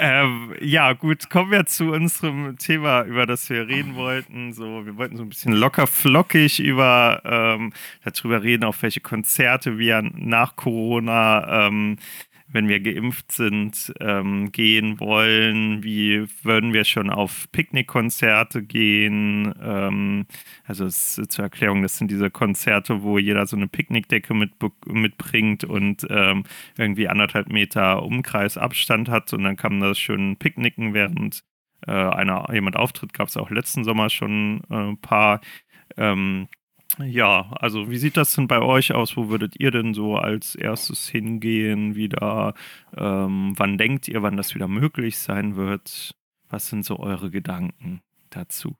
[0.00, 4.52] Ähm, ja, gut, kommen wir zu unserem Thema, über das wir reden wollten.
[4.52, 7.72] So, wir wollten so ein bisschen locker flockig über ähm,
[8.04, 11.96] darüber reden, auf welche Konzerte wir nach Corona ähm,
[12.50, 15.82] wenn wir geimpft sind, ähm, gehen wollen?
[15.82, 19.54] Wie würden wir schon auf Picknickkonzerte gehen?
[19.62, 20.26] Ähm,
[20.64, 24.52] also es, zur Erklärung, das sind diese Konzerte, wo jeder so eine Picknickdecke mit,
[24.86, 26.44] mitbringt und ähm,
[26.76, 31.44] irgendwie anderthalb Meter Umkreisabstand hat und dann kann man das schön picknicken, während
[31.86, 33.12] äh, einer, jemand auftritt.
[33.12, 35.40] Gab es auch letzten Sommer schon äh, ein paar.
[35.96, 36.48] Ähm,
[37.04, 39.16] ja, also wie sieht das denn bei euch aus?
[39.16, 42.54] Wo würdet ihr denn so als erstes hingehen wieder?
[42.96, 46.14] Ähm, wann denkt ihr, wann das wieder möglich sein wird?
[46.48, 48.76] Was sind so eure Gedanken dazu?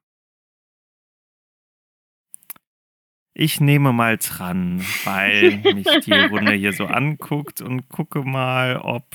[3.35, 9.07] Ich nehme mal dran, weil mich die Runde hier so anguckt und gucke mal, ob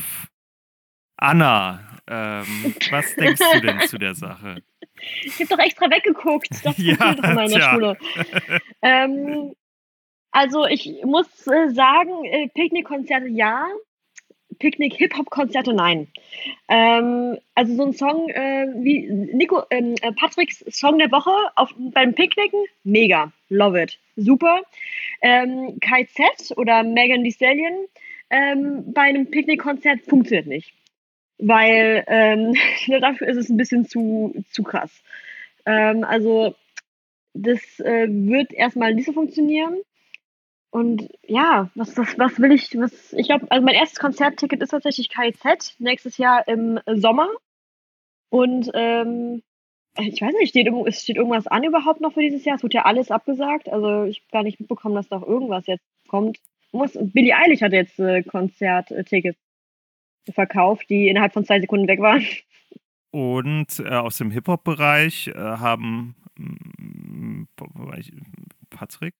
[1.17, 4.63] Anna, ähm, was denkst du denn zu der Sache?
[5.23, 6.49] Ich habe doch extra weggeguckt.
[6.63, 7.97] Das ja, doch immer in der Schule.
[8.81, 9.55] Ähm,
[10.31, 13.67] also ich muss äh, sagen, äh, Picknickkonzerte ja,
[14.59, 16.07] Picknick-Hip-Hop-Konzerte nein.
[16.67, 21.73] Ähm, also so ein Song äh, wie Nico, ähm, äh, Patricks Song der Woche auf,
[21.77, 24.61] beim Picknicken, mega, love it, super.
[25.21, 27.87] Ähm, KZ oder Megan Thee Stallion
[28.29, 30.73] ähm, bei einem Picknickkonzert funktioniert nicht
[31.37, 32.55] weil ähm,
[33.01, 35.03] dafür ist es ein bisschen zu, zu krass.
[35.65, 36.55] Ähm, also
[37.33, 39.79] das äh, wird erstmal nicht so funktionieren.
[40.69, 44.69] Und ja, was, was, was will ich, was, ich glaube, also mein erstes Konzertticket ist
[44.69, 47.29] tatsächlich KIZ, nächstes Jahr im Sommer.
[48.29, 49.43] Und ähm,
[49.99, 52.55] ich weiß nicht, steht, steht irgendwas an überhaupt noch für dieses Jahr?
[52.55, 53.69] Es wird ja alles abgesagt.
[53.69, 56.39] Also ich habe gar nicht mitbekommen, dass doch irgendwas jetzt kommt.
[56.71, 59.37] Muss, Billie Eilish hat jetzt äh, Konzerttickets
[60.31, 62.25] verkauft, die innerhalb von zwei Sekunden weg waren.
[63.11, 67.43] Und äh, aus dem Hip-Hop-Bereich äh, haben mm,
[68.69, 69.13] Patrick?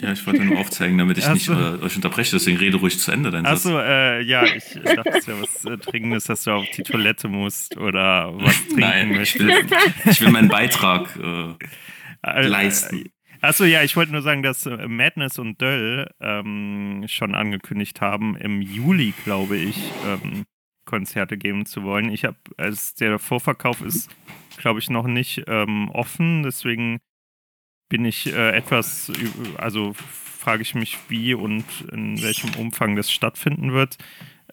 [0.00, 3.12] Ja, ich wollte nur aufzeigen, damit ich nicht äh, euch unterbreche, deswegen rede ruhig zu
[3.12, 6.44] Ende dein Achso, äh, ja, ich, ich dachte, es ist ja was äh, Dringendes, dass
[6.44, 9.44] du auf die Toilette musst oder was trinken Nein, möchtest.
[9.44, 9.66] Ich will,
[10.06, 13.10] ich will meinen Beitrag äh, leisten.
[13.42, 18.36] Achso, ja, ich wollte nur sagen, dass äh, Madness und Döll ähm, schon angekündigt haben,
[18.36, 19.76] im Juli, glaube ich,
[20.06, 20.44] ähm,
[20.84, 22.10] Konzerte geben zu wollen.
[22.10, 24.10] Ich habe, als der Vorverkauf ist,
[24.58, 27.00] glaube ich, noch nicht ähm, offen, deswegen
[27.88, 29.10] bin ich äh, etwas,
[29.56, 33.96] also frage ich mich, wie und in welchem Umfang das stattfinden wird.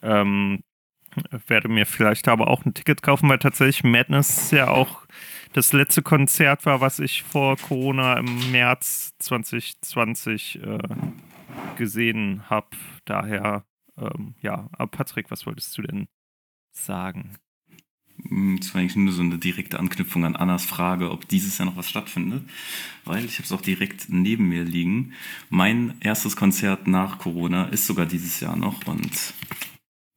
[0.02, 0.64] Ähm,
[1.48, 5.08] werde mir vielleicht aber auch ein Ticket kaufen, weil tatsächlich Madness ja auch
[5.58, 10.78] das letzte Konzert war, was ich vor Corona im März 2020 äh,
[11.78, 12.68] gesehen habe.
[13.06, 13.66] Daher,
[13.98, 16.08] ähm, ja, aber Patrick, was wolltest du denn
[16.72, 17.38] sagen?
[18.30, 21.66] Hm, das war eigentlich nur so eine direkte Anknüpfung an Annas Frage, ob dieses Jahr
[21.66, 22.48] noch was stattfindet,
[23.04, 25.14] weil ich habe es auch direkt neben mir liegen.
[25.50, 29.34] Mein erstes Konzert nach Corona ist sogar dieses Jahr noch und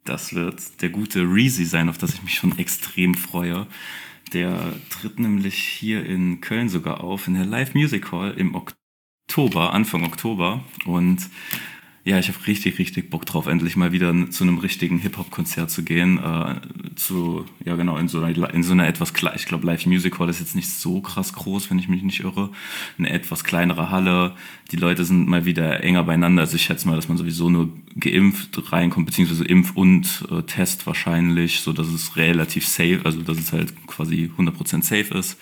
[0.05, 3.67] das wird der gute Reezy sein, auf das ich mich schon extrem freue.
[4.33, 9.73] Der tritt nämlich hier in Köln sogar auf, in der Live Music Hall im Oktober,
[9.73, 10.65] Anfang Oktober.
[10.85, 11.29] Und
[12.03, 15.83] Ja, ich habe richtig, richtig Bock drauf, endlich mal wieder zu einem richtigen Hip-Hop-Konzert zu
[15.83, 16.19] gehen.
[16.19, 16.55] Äh,
[16.97, 20.31] zu, ja genau, in so einer, in so einer etwas, ich glaube, Live Music Hall
[20.31, 22.53] ist jetzt nicht so krass groß, wenn ich mich nicht irre.
[22.97, 24.35] Eine etwas kleinere Halle.
[24.71, 26.41] Die Leute sind mal wieder enger beieinander.
[26.41, 30.87] Also ich schätze mal, dass man sowieso nur geimpft reinkommt, beziehungsweise Impf- und äh, Test
[30.87, 35.37] wahrscheinlich, so dass es relativ safe, also dass es halt quasi 100% safe ist.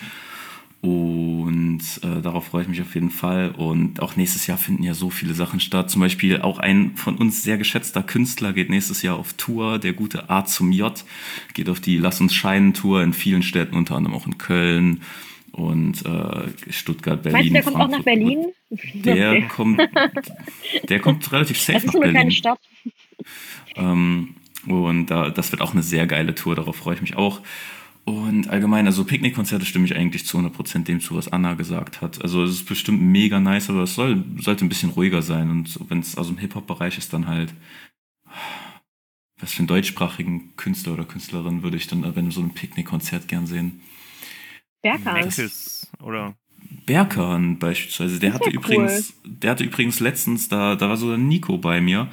[0.81, 3.51] Und äh, darauf freue ich mich auf jeden Fall.
[3.51, 5.91] Und auch nächstes Jahr finden ja so viele Sachen statt.
[5.91, 9.79] Zum Beispiel auch ein von uns sehr geschätzter Künstler geht nächstes Jahr auf Tour.
[9.81, 11.05] Der gute A zum J
[11.55, 15.03] geht auf die Lass uns scheinen Tour in vielen Städten, unter anderem auch in Köln
[15.51, 17.33] und äh, Stuttgart, Berlin.
[17.33, 18.47] Meinst du, der kommt auch nach Berlin?
[18.71, 19.49] Der okay.
[19.49, 19.81] kommt,
[20.89, 22.17] der kommt relativ safe das ist nach Berlin.
[22.17, 22.61] Eine kleine Stadt.
[23.75, 26.55] Ähm, und da, das wird auch eine sehr geile Tour.
[26.55, 27.41] Darauf freue ich mich auch.
[28.09, 32.23] Und allgemein, also Picknickkonzerte stimme ich eigentlich zu 100% dem zu, was Anna gesagt hat.
[32.23, 35.51] Also es ist bestimmt mega nice, aber es soll, sollte ein bisschen ruhiger sein.
[35.51, 37.53] Und wenn es also im Hip-Hop-Bereich ist, dann halt,
[39.39, 43.47] was für einen deutschsprachigen Künstler oder Künstlerin würde ich dann bei so einem Picknickkonzert gern
[43.47, 43.83] sehen?
[44.81, 45.31] Berkan.
[46.03, 46.35] oder?
[46.87, 48.21] Berkan beispielsweise.
[48.21, 49.33] Der hatte ja übrigens, cool.
[49.35, 52.09] der hatte übrigens letztens, da, da war so der Nico bei mir,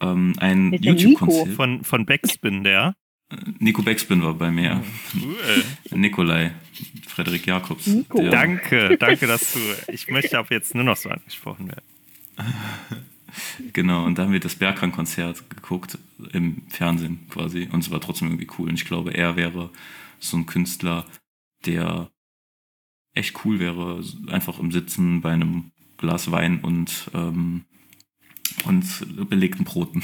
[0.00, 1.50] ähm, ein YouTube-Konzert.
[1.50, 2.96] Von, von Backspin, der?
[3.58, 4.84] Nico Backspin war bei mir.
[5.14, 5.64] Cool.
[5.98, 6.52] Nikolai,
[7.08, 7.86] Frederik Jakobs.
[7.88, 8.20] Nico.
[8.20, 9.58] der- Danke, danke, dass du.
[9.92, 11.84] Ich möchte ab jetzt nur noch so angesprochen werden.
[13.72, 15.98] Genau, und da haben wir das Bergkrank-Konzert geguckt,
[16.32, 17.68] im Fernsehen quasi.
[17.70, 18.68] Und es war trotzdem irgendwie cool.
[18.68, 19.70] Und ich glaube, er wäre
[20.20, 21.04] so ein Künstler,
[21.66, 22.10] der
[23.12, 27.64] echt cool wäre, einfach im Sitzen bei einem Glas Wein und, ähm,
[28.64, 30.02] und belegten Broten.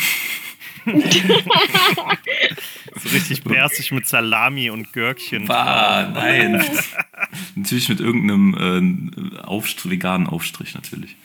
[2.95, 5.47] So richtig persig mit Salami und Gürkchen.
[5.47, 6.63] Bah, nein.
[7.57, 11.17] natürlich mit irgendeinem äh, Aufstrich, veganen Aufstrich natürlich.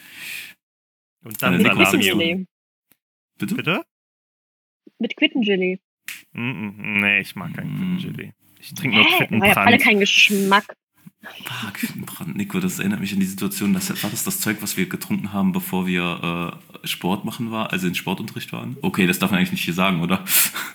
[1.24, 2.46] Und dann Äh, was Salami.
[3.38, 3.56] Bitte?
[3.56, 3.84] Bitte?
[5.00, 5.80] Mit Quittengelee.
[6.32, 7.98] Mm -mm, nee, ich mag keinen Mm.
[8.00, 8.34] Quittengelee.
[8.60, 9.06] Ich trinke nur?
[9.06, 9.82] Da war ja alle Quittenbrand.
[9.82, 10.76] keinen Geschmack.
[11.24, 14.78] Ah, Küchenbrand, Nico, das erinnert mich an die Situation, das war das das Zeug, was
[14.78, 16.54] wir getrunken haben, bevor wir
[16.84, 18.78] äh, Sport machen war, also in Sportunterricht waren?
[18.82, 20.24] Okay, das darf man eigentlich nicht hier sagen, oder?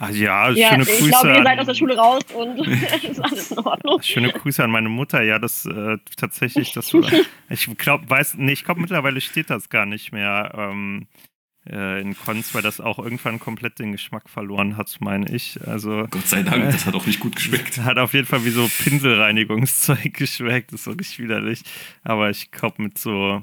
[0.01, 1.09] Ah, ja, Ja, schöne ich Grüße.
[1.09, 2.59] glaube, ihr seid aus der Schule raus und
[3.03, 4.03] ist alles in Ordnung.
[4.03, 5.23] Schöne Grüße an meine Mutter.
[5.23, 6.93] Ja, das äh, tatsächlich, das
[7.49, 11.32] ich glaube, weiß, nee, ich glaube mittlerweile steht das gar nicht mehr ähm, äh,
[11.65, 15.61] in Cons, weil das auch irgendwann komplett den Geschmack verloren hat, meine ich.
[15.67, 17.79] Also Gott sei Dank, das hat auch nicht gut geschmeckt.
[17.79, 20.73] hat auf jeden Fall wie so Pinselreinigungszeug geschmeckt.
[20.73, 21.63] Das ist richtig widerlich.
[22.03, 23.43] Aber ich glaube mit so,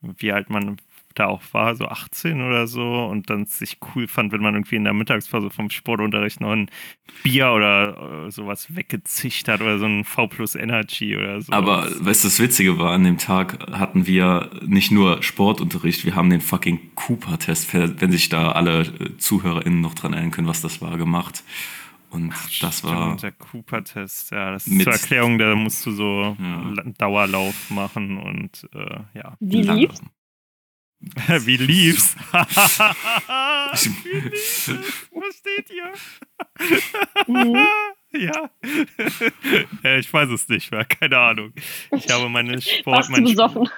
[0.00, 0.76] wie alt man
[1.14, 4.76] da auch war, so 18 oder so und dann sich cool fand, wenn man irgendwie
[4.76, 6.70] in der Mittagspause vom Sportunterricht noch ein
[7.22, 11.52] Bier oder äh, sowas weggezischt hat oder so ein V plus Energy oder so.
[11.52, 16.14] Aber weißt du, das Witzige war, an dem Tag hatten wir nicht nur Sportunterricht, wir
[16.16, 20.60] haben den fucking Cooper-Test, wenn sich da alle äh, ZuhörerInnen noch dran erinnern können, was
[20.62, 21.44] das war, gemacht.
[22.10, 23.06] Und das war.
[23.18, 26.62] Stimmt, der Cooper-Test, ja, das ist Mit- zur Erklärung, da musst du so Ja.
[26.76, 29.36] La- Dauerlauf machen und äh, ja.
[29.40, 30.00] Wie lief's?
[31.46, 32.16] Wie lief's?
[32.32, 34.68] Wie lief's?
[35.12, 35.92] Was steht hier?
[38.16, 38.48] Ja.
[39.82, 39.96] ja.
[39.98, 41.52] Ich weiß es nicht mehr, keine Ahnung.
[41.90, 43.68] Ich habe meine Sport, Warst du mein, besoffen?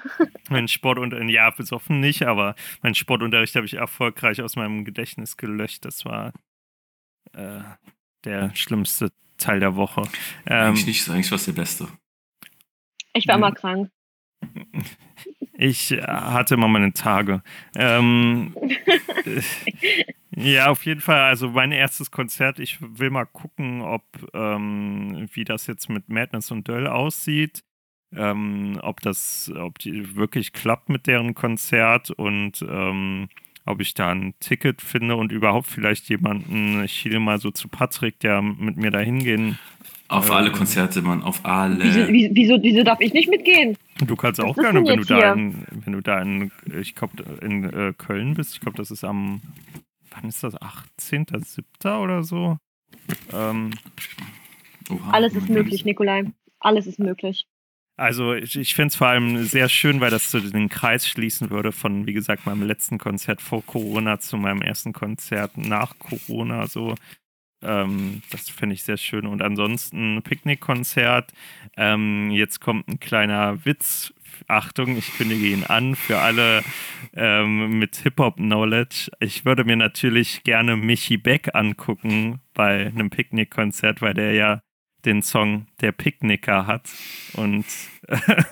[0.50, 5.38] mein Sport und ja, besoffen nicht, aber mein Sportunterricht habe ich erfolgreich aus meinem Gedächtnis
[5.38, 5.86] gelöscht.
[5.86, 6.34] Das war
[7.32, 7.60] äh,
[8.24, 10.02] der schlimmste Teil der Woche.
[10.46, 11.88] Ähm, Eigentlich nicht, eigentlich war es der Beste.
[13.14, 13.90] Ich war immer krank.
[15.58, 17.42] Ich äh, hatte immer meine Tage.
[17.74, 18.54] Ähm,
[19.24, 19.40] äh,
[20.36, 21.20] ja, auf jeden Fall.
[21.20, 22.58] Also mein erstes Konzert.
[22.58, 24.04] Ich will mal gucken, ob
[24.34, 27.62] ähm, wie das jetzt mit Madness und Döll aussieht.
[28.14, 33.28] Ähm, ob das, ob die wirklich klappt mit deren Konzert und ähm,
[33.64, 36.84] ob ich da ein Ticket finde und überhaupt vielleicht jemanden.
[36.84, 39.58] Ich schiele mal so zu Patrick, der mit mir da hingehen.
[40.08, 41.82] Auf Äh, alle Konzerte, Mann, auf alle.
[41.82, 43.76] wieso, wieso, wieso darf ich nicht mitgehen?
[44.06, 46.50] Du kannst auch gerne, wenn du da in, wenn du da in,
[46.80, 48.54] ich glaube, in äh, Köln bist.
[48.54, 49.40] Ich glaube, das ist am,
[50.10, 50.54] wann ist das?
[50.54, 51.98] 18.07.
[51.98, 52.58] oder so?
[53.32, 53.70] Ähm,
[54.90, 56.24] Oha, Alles ist möglich, Nikolai.
[56.60, 57.46] Alles ist möglich.
[57.96, 61.50] also ich, ich finde es vor allem sehr schön, weil das so den Kreis schließen
[61.50, 66.66] würde von, wie gesagt, meinem letzten Konzert vor Corona zu meinem ersten Konzert nach Corona.
[66.68, 66.94] So,
[67.62, 69.26] ähm, das finde ich sehr schön.
[69.26, 71.32] Und ansonsten Picknickkonzert.
[71.76, 74.12] Ähm, jetzt kommt ein kleiner Witz.
[74.48, 76.62] Achtung, ich kündige ihn an für alle
[77.14, 79.10] ähm, mit Hip-Hop-Knowledge.
[79.20, 84.60] Ich würde mir natürlich gerne Michi Beck angucken bei einem Picknickkonzert, weil der ja
[85.06, 86.90] den Song Der Picknicker hat.
[87.34, 87.64] Und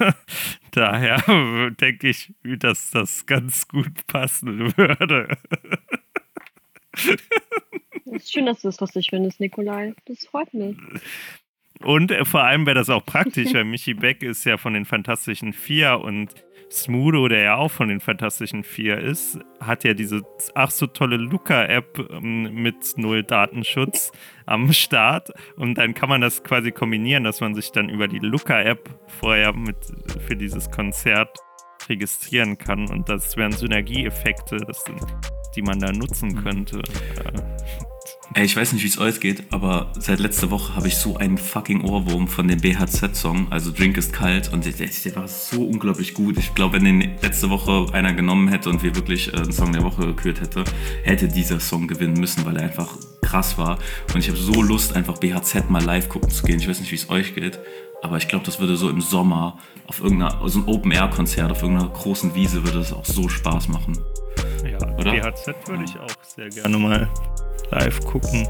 [0.74, 1.22] Daher
[1.80, 5.28] denke ich, dass das ganz gut passen würde.
[8.24, 9.92] Es ist schön, dass du das lustig findest, Nikolai.
[10.06, 10.78] Das freut mich.
[11.82, 14.86] Und äh, vor allem wäre das auch praktisch, weil Michi Beck ist ja von den
[14.86, 16.30] Fantastischen Vier und
[16.70, 20.22] Smudo, der ja auch von den Fantastischen Vier ist, hat ja diese
[20.54, 24.10] ach so tolle Luca-App ähm, mit null Datenschutz
[24.46, 25.30] am Start.
[25.56, 28.88] Und dann kann man das quasi kombinieren, dass man sich dann über die Luca-App
[29.20, 29.76] vorher mit
[30.26, 31.36] für dieses Konzert
[31.90, 32.88] registrieren kann.
[32.88, 34.66] Und das wären Synergieeffekte,
[35.54, 36.42] die man da nutzen mhm.
[36.42, 36.78] könnte.
[36.78, 37.93] Äh,
[38.34, 41.16] Ey, ich weiß nicht, wie es euch geht, aber seit letzter Woche habe ich so
[41.16, 45.64] einen fucking Ohrwurm von dem BHZ-Song, also Drink ist kalt, und der, der, war so
[45.64, 46.36] unglaublich gut.
[46.38, 49.72] Ich glaube, wenn den letzte Woche einer genommen hätte und wir wirklich äh, einen Song
[49.72, 50.64] der Woche gekürt hätte,
[51.04, 53.78] hätte dieser Song gewinnen müssen, weil er einfach krass war.
[54.12, 56.58] Und ich habe so Lust, einfach BHZ mal live gucken zu gehen.
[56.58, 57.60] Ich weiß nicht, wie es euch geht,
[58.02, 61.90] aber ich glaube, das würde so im Sommer auf irgendeiner, so ein Open-Air-Konzert auf irgendeiner
[61.90, 63.98] großen Wiese würde das auch so Spaß machen.
[64.70, 65.12] Ja, Oder?
[65.12, 67.08] BHZ würde ich auch sehr gerne mal
[67.70, 68.46] live gucken.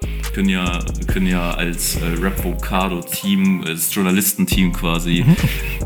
[0.00, 5.36] Wir können ja, können ja als äh, Rap-Vocado-Team, als Journalistenteam quasi mhm.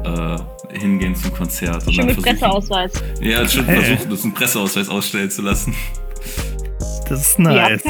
[0.04, 1.82] äh, hingehen zum Konzert.
[1.92, 2.92] Schon mit Presseausweis.
[3.20, 3.82] Ja, schon hey.
[3.82, 5.74] versuchen, das einen Presseausweis ausstellen zu lassen.
[7.08, 7.82] Das ist nice.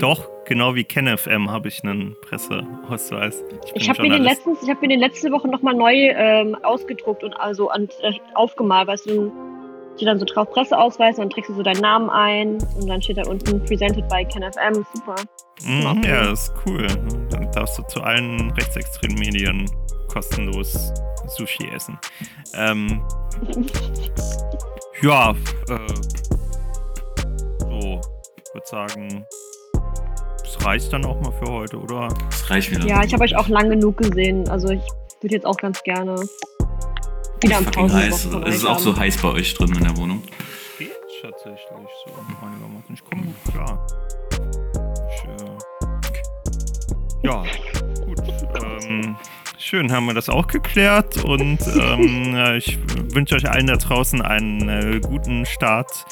[0.00, 3.42] Doch, genau wie KenFM habe ich einen Presseausweis.
[3.66, 6.56] Ich, ich habe mir den letztens, ich habe mir den letzte Woche nochmal neu ähm,
[6.62, 9.32] ausgedruckt und also an, äh, aufgemalt, weißt du,
[9.96, 13.00] steht dann so drauf Presseausweis und dann trägst du so deinen Namen ein und dann
[13.00, 14.84] steht da unten Presented by KenFM.
[14.94, 15.16] Super.
[15.64, 16.86] Mhm, ja, das ist cool.
[17.30, 19.70] Dann darfst du zu allen rechtsextremen Medien
[20.08, 20.92] kostenlos
[21.26, 21.98] Sushi essen.
[22.54, 23.02] Ähm,
[25.02, 25.30] ja,
[25.68, 25.94] äh,
[27.58, 28.00] so,
[28.38, 29.26] ich würde sagen,
[30.64, 32.08] reicht dann auch mal für heute, oder?
[32.30, 32.86] Das reicht wieder.
[32.86, 34.48] Ja, ich habe euch auch lang genug gesehen.
[34.48, 34.82] Also ich
[35.20, 36.14] würde jetzt auch ganz gerne
[37.40, 38.28] wieder am fucking heiß.
[38.46, 40.22] Es ist auch so heiß bei euch drin in der Wohnung.
[40.78, 41.60] Geht tatsächlich
[42.06, 42.12] so
[42.46, 42.94] einigermaßen.
[42.94, 43.86] Ich komme gut klar.
[45.08, 45.56] Ich, äh,
[47.26, 47.42] ja,
[48.04, 48.22] gut.
[48.88, 49.16] Ähm,
[49.58, 52.78] schön, haben wir das auch geklärt und ähm, ich
[53.12, 56.06] wünsche euch allen da draußen einen äh, guten Start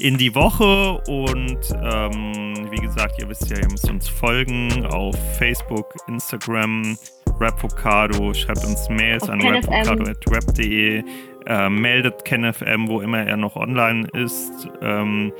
[0.00, 5.16] in die Woche und ähm, wie gesagt, ihr wisst ja, ihr müsst uns folgen auf
[5.36, 6.96] Facebook, Instagram,
[7.40, 11.02] Rapvocado, schreibt uns Mails auf an rapvocado.rap.de,
[11.46, 14.68] äh, meldet KenFM, wo immer er noch online ist.
[14.80, 15.32] Ähm,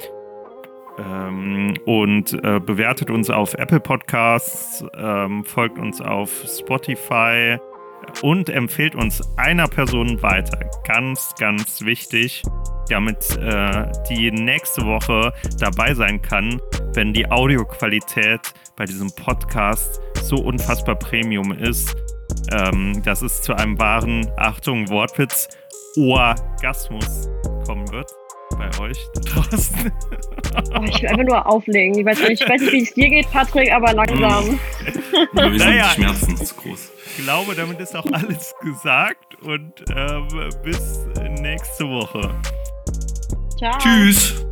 [0.98, 7.59] ähm, und äh, bewertet uns auf Apple Podcasts, ähm, folgt uns auf Spotify.
[8.22, 10.59] Und empfiehlt uns einer Person weiter.
[10.84, 12.42] Ganz, ganz wichtig
[12.89, 16.61] damit äh, die nächste Woche dabei sein kann,
[16.95, 18.41] wenn die Audioqualität
[18.76, 21.95] bei diesem Podcast so unfassbar Premium ist,
[22.53, 25.49] ähm, dass es zu einem wahren, Achtung, Wortwitz,
[25.97, 27.28] Orgasmus
[27.66, 28.11] kommen wird
[28.57, 29.93] bei euch da draußen.
[30.74, 31.99] Oh, ich will einfach nur auflegen.
[31.99, 34.20] Ich weiß nicht, ich weiß nicht wie es dir geht, Patrick, aber langsam.
[35.34, 36.91] ja, wir sind naja, Schmerzen zu groß.
[37.16, 40.28] Ich glaube, damit ist auch alles gesagt und ähm,
[40.62, 41.07] bis
[41.41, 42.34] nächste Woche.
[43.59, 43.76] Ciao.
[43.78, 44.47] Tschüss.